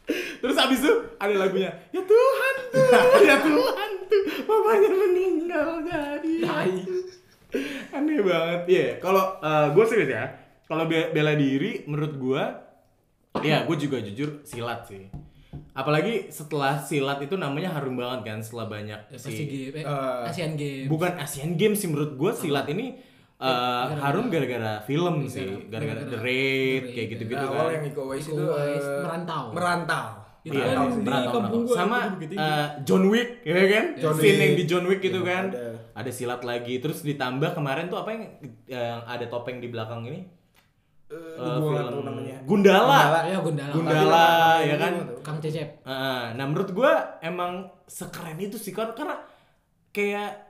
Terus 0.07 0.57
abis 0.59 0.79
itu 0.79 0.93
ada 1.17 1.35
lagunya 1.35 1.73
Ya 1.89 2.01
Tuhan 2.01 2.55
tuh, 2.69 2.89
ya 3.29 3.37
Tuhan 3.39 3.91
tuh 4.05 4.23
Mamanya 4.45 4.91
meninggal 4.91 5.69
jadi. 5.83 6.35
Tai. 6.41 6.75
Aneh 7.91 8.21
banget. 8.21 8.61
Iya, 8.67 8.87
kalau 8.99 9.41
gue 9.71 9.85
serius 9.87 10.11
ya 10.11 10.25
Kalau 10.65 10.85
be- 10.85 11.09
bela 11.11 11.33
diri 11.33 11.85
menurut 11.85 12.15
gue 12.15 12.43
Ya 13.41 13.63
gue 13.63 13.77
juga 13.77 13.99
jujur 13.99 14.43
silat 14.43 14.85
sih. 14.85 15.09
Apalagi 15.73 16.29
setelah 16.29 16.79
silat 16.79 17.19
itu 17.19 17.35
namanya 17.35 17.73
harum 17.73 17.95
banget 17.95 18.21
kan 18.25 18.39
Setelah 18.39 18.67
banyak 18.69 19.01
Ya, 19.09 19.17
si 19.17 19.33
eh, 19.33 19.81
Eh, 19.81 20.23
Asian 20.25 20.55
Games. 20.55 20.87
Bukan 20.87 21.13
Asian 21.17 21.55
Games 21.55 21.79
sih 21.79 21.89
menurut 21.89 22.15
gue 22.15 22.31
silat 22.31 22.69
ini 22.69 23.01
eh, 23.37 23.47
gara-gara- 23.47 24.03
harum 24.05 24.27
gara-gara 24.29 24.73
film 24.83 25.15
Gara-gara- 25.21 25.33
sih 25.33 25.49
Gara-gara 25.67 26.01
The 26.01 26.07
gara-gara 26.07 26.23
Raid 26.23 26.81
The 26.81 26.87
kayak 26.87 26.97
Raid, 26.97 27.13
gitu-gitu 27.13 27.41
nah, 27.41 27.51
kan 27.51 27.59
awal 27.59 27.71
yang 27.73 27.85
Iko 27.87 28.01
Uwais 28.05 28.27
itu 28.27 28.41
Uwais 28.41 28.85
eh, 28.85 29.01
merantau. 29.01 29.45
merantau 29.51 30.07
Itu 30.45 30.53
Iya, 30.53 30.65
kan 30.69 30.77
di 30.93 31.01
merantau, 31.01 31.33
kampung 31.33 31.63
merantau. 31.65 31.65
gua 31.65 31.75
Sama 31.75 31.99
eh, 32.21 32.67
John 32.83 33.03
Wick, 33.09 33.29
ya 33.43 33.55
kan? 33.65 33.85
John 33.97 34.15
Scene 34.15 34.29
Wick. 34.31 34.43
yang 34.43 34.55
di 34.55 34.65
John 34.67 34.85
Wick 34.85 35.01
gitu 35.01 35.19
Iya, 35.19 35.31
kan. 35.31 35.45
ada. 35.51 35.65
Ada. 35.95 36.11
silat 36.11 36.43
lagi, 36.43 36.75
terus 36.77 37.01
ditambah 37.01 37.51
kemarin 37.55 37.89
tuh 37.89 37.97
apa 37.97 38.11
yang 38.11 38.23
yang 38.67 39.01
ada 39.05 39.25
topeng 39.25 39.57
di 39.57 39.73
belakang 39.73 40.05
ini? 40.05 40.21
Nggak 41.07 41.61
film 41.61 42.03
namanya 42.03 42.37
Gundala. 42.43 43.01
Ya 43.25 43.39
Gundala. 43.39 43.73
Gundala, 43.73 44.27
ya 44.61 44.77
kan? 44.77 44.93
Kang 45.23 45.39
Cecep. 45.39 45.81
Eh, 45.81 46.25
nah 46.35 46.45
menurut 46.45 46.71
gua 46.71 46.93
emang 47.21 47.53
sekeren 47.87 48.37
itu 48.37 48.59
sih 48.59 48.71
kan 48.71 48.93
karena 48.93 49.17
kayak 49.91 50.44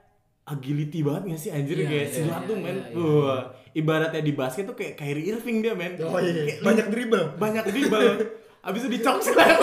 agility 0.45 1.01
banget 1.01 1.21
gak 1.27 1.41
sih 1.41 1.49
anjir 1.49 1.75
Iya, 1.75 1.87
kayak 1.89 2.05
iya, 2.05 2.13
silat 2.13 2.37
iya, 2.37 2.47
tuh 2.47 2.55
men. 2.55 2.77
iya, 2.77 2.85
iya. 2.93 3.01
Wah, 3.01 3.41
ibaratnya 3.73 4.21
di 4.21 4.33
basket 4.33 4.63
tuh 4.65 4.77
kayak 4.77 4.93
Kyrie 4.93 5.25
Irving 5.29 5.57
dia 5.59 5.73
men. 5.73 5.97
oh 5.99 6.17
iya 6.17 6.45
Kayak 6.45 6.59
banyak 6.61 6.85
dribble 6.87 7.25
banyak 7.35 7.63
dribble. 7.65 8.09
Abis 8.65 8.81
itu 8.81 8.97
dicok 8.97 9.21
slam. 9.21 9.57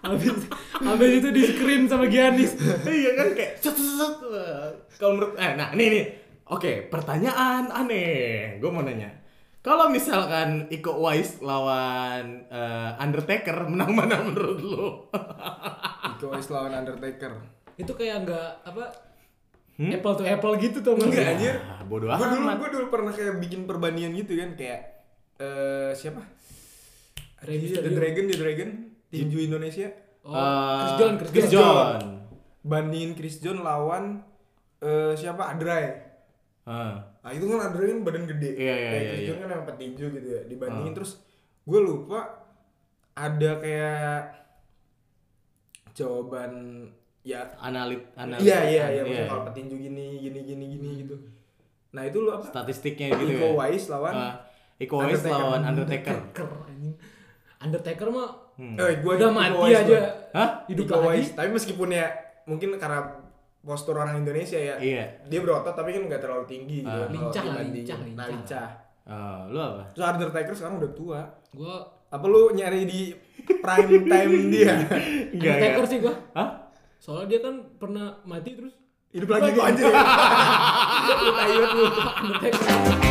Habis 0.00 0.32
habis 0.80 1.10
itu 1.22 1.28
di 1.30 1.42
screen 1.44 1.86
sama 1.86 2.10
Giannis. 2.10 2.56
iya 2.88 3.10
kan 3.14 3.28
kayak 3.36 3.52
set 3.60 3.76
set. 3.76 4.14
Kalau 4.98 5.12
menurut 5.14 5.38
eh 5.38 5.54
nah 5.54 5.70
ini 5.70 5.86
nih. 5.86 6.04
Oke, 6.50 6.90
pertanyaan 6.90 7.70
aneh. 7.70 8.58
Gue 8.58 8.70
mau 8.74 8.82
nanya. 8.82 9.14
Kalau 9.62 9.86
misalkan 9.86 10.66
Iko 10.66 10.98
Uwais 10.98 11.38
lawan 11.38 12.48
eh, 12.50 12.90
Undertaker 12.98 13.70
menang 13.70 13.94
mana 13.94 14.18
menurut 14.18 14.58
lo? 14.58 14.86
Uwais 16.22 16.48
lawan 16.48 16.72
Undertaker 16.74 17.32
Itu 17.74 17.92
kayak 17.92 18.16
enggak 18.22 18.48
apa 18.62 18.84
apple 19.80 20.14
to 20.14 20.22
apple 20.22 20.54
gitu 20.56 20.78
tuh. 20.78 20.92
Enggak, 20.92 21.24
anjir. 21.30 21.56
Ah, 21.58 21.80
bodoh 21.82 22.04
gue 22.06 22.20
dulu 22.28 22.44
amat. 22.44 22.56
gue 22.58 22.68
dulu 22.70 22.86
pernah 22.88 23.08
kayak 23.10 23.38
bikin 23.38 23.64
perbandingan 23.64 24.12
gitu 24.14 24.36
kan 24.36 24.50
kayak 24.52 24.80
eh 25.36 25.90
siapa 25.90 26.20
Rey 27.40 27.56
Iya, 27.56 27.80
The. 27.80 27.90
Dragon 27.90 28.24
The 28.26 28.36
Dragon 28.36 28.68
tinju 29.08 29.38
Indonesia 29.42 29.88
Oh, 30.20 30.36
Eh, 30.36 30.76
Chris 30.78 30.92
John, 30.94 31.12
Chris, 31.16 31.30
Chris 31.32 31.48
John. 31.48 31.64
John. 31.64 32.00
bandingin 32.62 33.12
Chris 33.14 33.36
John 33.38 33.58
lawan 33.60 34.20
eh 34.78 35.12
siapa 35.14 35.48
Adrai 35.48 36.12
Ah. 36.62 37.00
Nah 37.18 37.32
itu 37.32 37.48
kan 37.48 37.64
Adrai 37.64 37.88
kan 37.90 38.04
badan 38.04 38.24
gede 38.26 38.52
Iya, 38.52 38.68
iya, 38.70 38.74
Kayak 38.86 38.92
iya, 38.92 39.08
Chris 39.08 39.16
iya. 39.18 39.28
John 39.30 39.38
kan 39.38 39.48
yang 39.50 39.64
petinju 39.64 40.04
gitu 40.12 40.28
ya 40.28 40.42
Dibandingin 40.44 40.92
Ah. 40.92 40.96
terus 41.00 41.12
gue 41.62 41.80
lupa 41.80 42.20
Ada 43.10 43.50
kayak 43.58 44.20
Jawaban 45.92 46.52
Ya 47.20 47.44
Analit, 47.58 48.00
analit. 48.14 48.42
Iya 48.42 48.58
iya 48.64 48.84
iya 48.90 49.02
maksudnya 49.02 49.20
iya. 49.20 49.28
kalau 49.28 49.44
petinju 49.44 49.76
gini 49.76 50.06
gini 50.18 50.40
gini 50.42 50.64
gini 50.72 50.88
gitu 51.00 51.16
Nah 51.90 52.02
itu 52.02 52.18
lu 52.18 52.30
apa? 52.30 52.44
Statistiknya 52.44 53.12
gitu 53.12 53.34
Iko 53.34 53.46
ya. 53.58 53.76
Lawan 53.90 54.14
Ah, 54.14 54.34
Iko 54.76 54.94
Undertaker. 54.96 55.36
lawan 55.36 55.62
Undertaker. 55.64 56.16
Undertaker 57.60 58.08
mah 58.08 58.30
Hmm. 58.54 58.76
Eh, 58.76 59.00
gua 59.00 59.16
udah 59.16 59.32
mati 59.32 59.56
Uwais 59.56 59.72
aja. 59.74 59.98
Hah? 60.36 60.68
Hidup 60.68 60.84
Iko 60.84 61.00
lagi. 61.02 61.32
Tapi 61.32 61.48
meskipun 61.48 61.88
ya 61.88 62.12
mungkin 62.44 62.76
karena 62.76 63.08
postur 63.58 63.96
orang 63.96 64.20
Indonesia 64.20 64.56
ya. 64.56 64.76
Iya. 64.76 65.04
Dia 65.26 65.40
berotot 65.40 65.72
tapi 65.72 65.92
kan 65.92 66.04
nggak 66.04 66.20
terlalu 66.20 66.44
tinggi 66.44 66.84
gitu. 66.84 66.92
Ah. 66.92 67.08
kalau 67.08 67.08
Lincah 67.08 67.40
lah, 67.40 67.54
dibandingin. 67.56 67.80
lincah, 67.80 67.96
Nah, 67.96 68.04
lincah. 68.04 68.28
lincah. 68.28 68.68
Oh, 69.08 69.40
lu 69.48 69.58
apa? 69.58 69.82
Terus 69.90 70.06
Undertaker 70.06 70.52
sekarang 70.54 70.76
udah 70.76 70.92
tua. 70.92 71.20
Gua 71.50 71.74
Apa 72.10 72.26
lu 72.26 72.50
nyari 72.50 72.90
di 72.90 73.14
prime 73.62 74.02
time 74.02 74.34
dia? 74.50 74.82
Enggak, 75.34 75.54
Undertaker 75.62 75.78
enggak. 75.78 75.90
sih 75.94 75.98
gua. 76.02 76.14
Hah? 76.34 76.48
Soalnya 76.98 77.26
dia 77.30 77.40
kan 77.46 77.54
pernah 77.78 78.18
mati 78.26 78.50
terus 78.58 78.74
Hidup 79.14 79.30
lagi 79.30 79.54
gua 79.54 79.70
anjir. 79.70 79.86
Lu 81.06 81.14
lu. 81.70 81.86
Undertaker. 81.86 83.09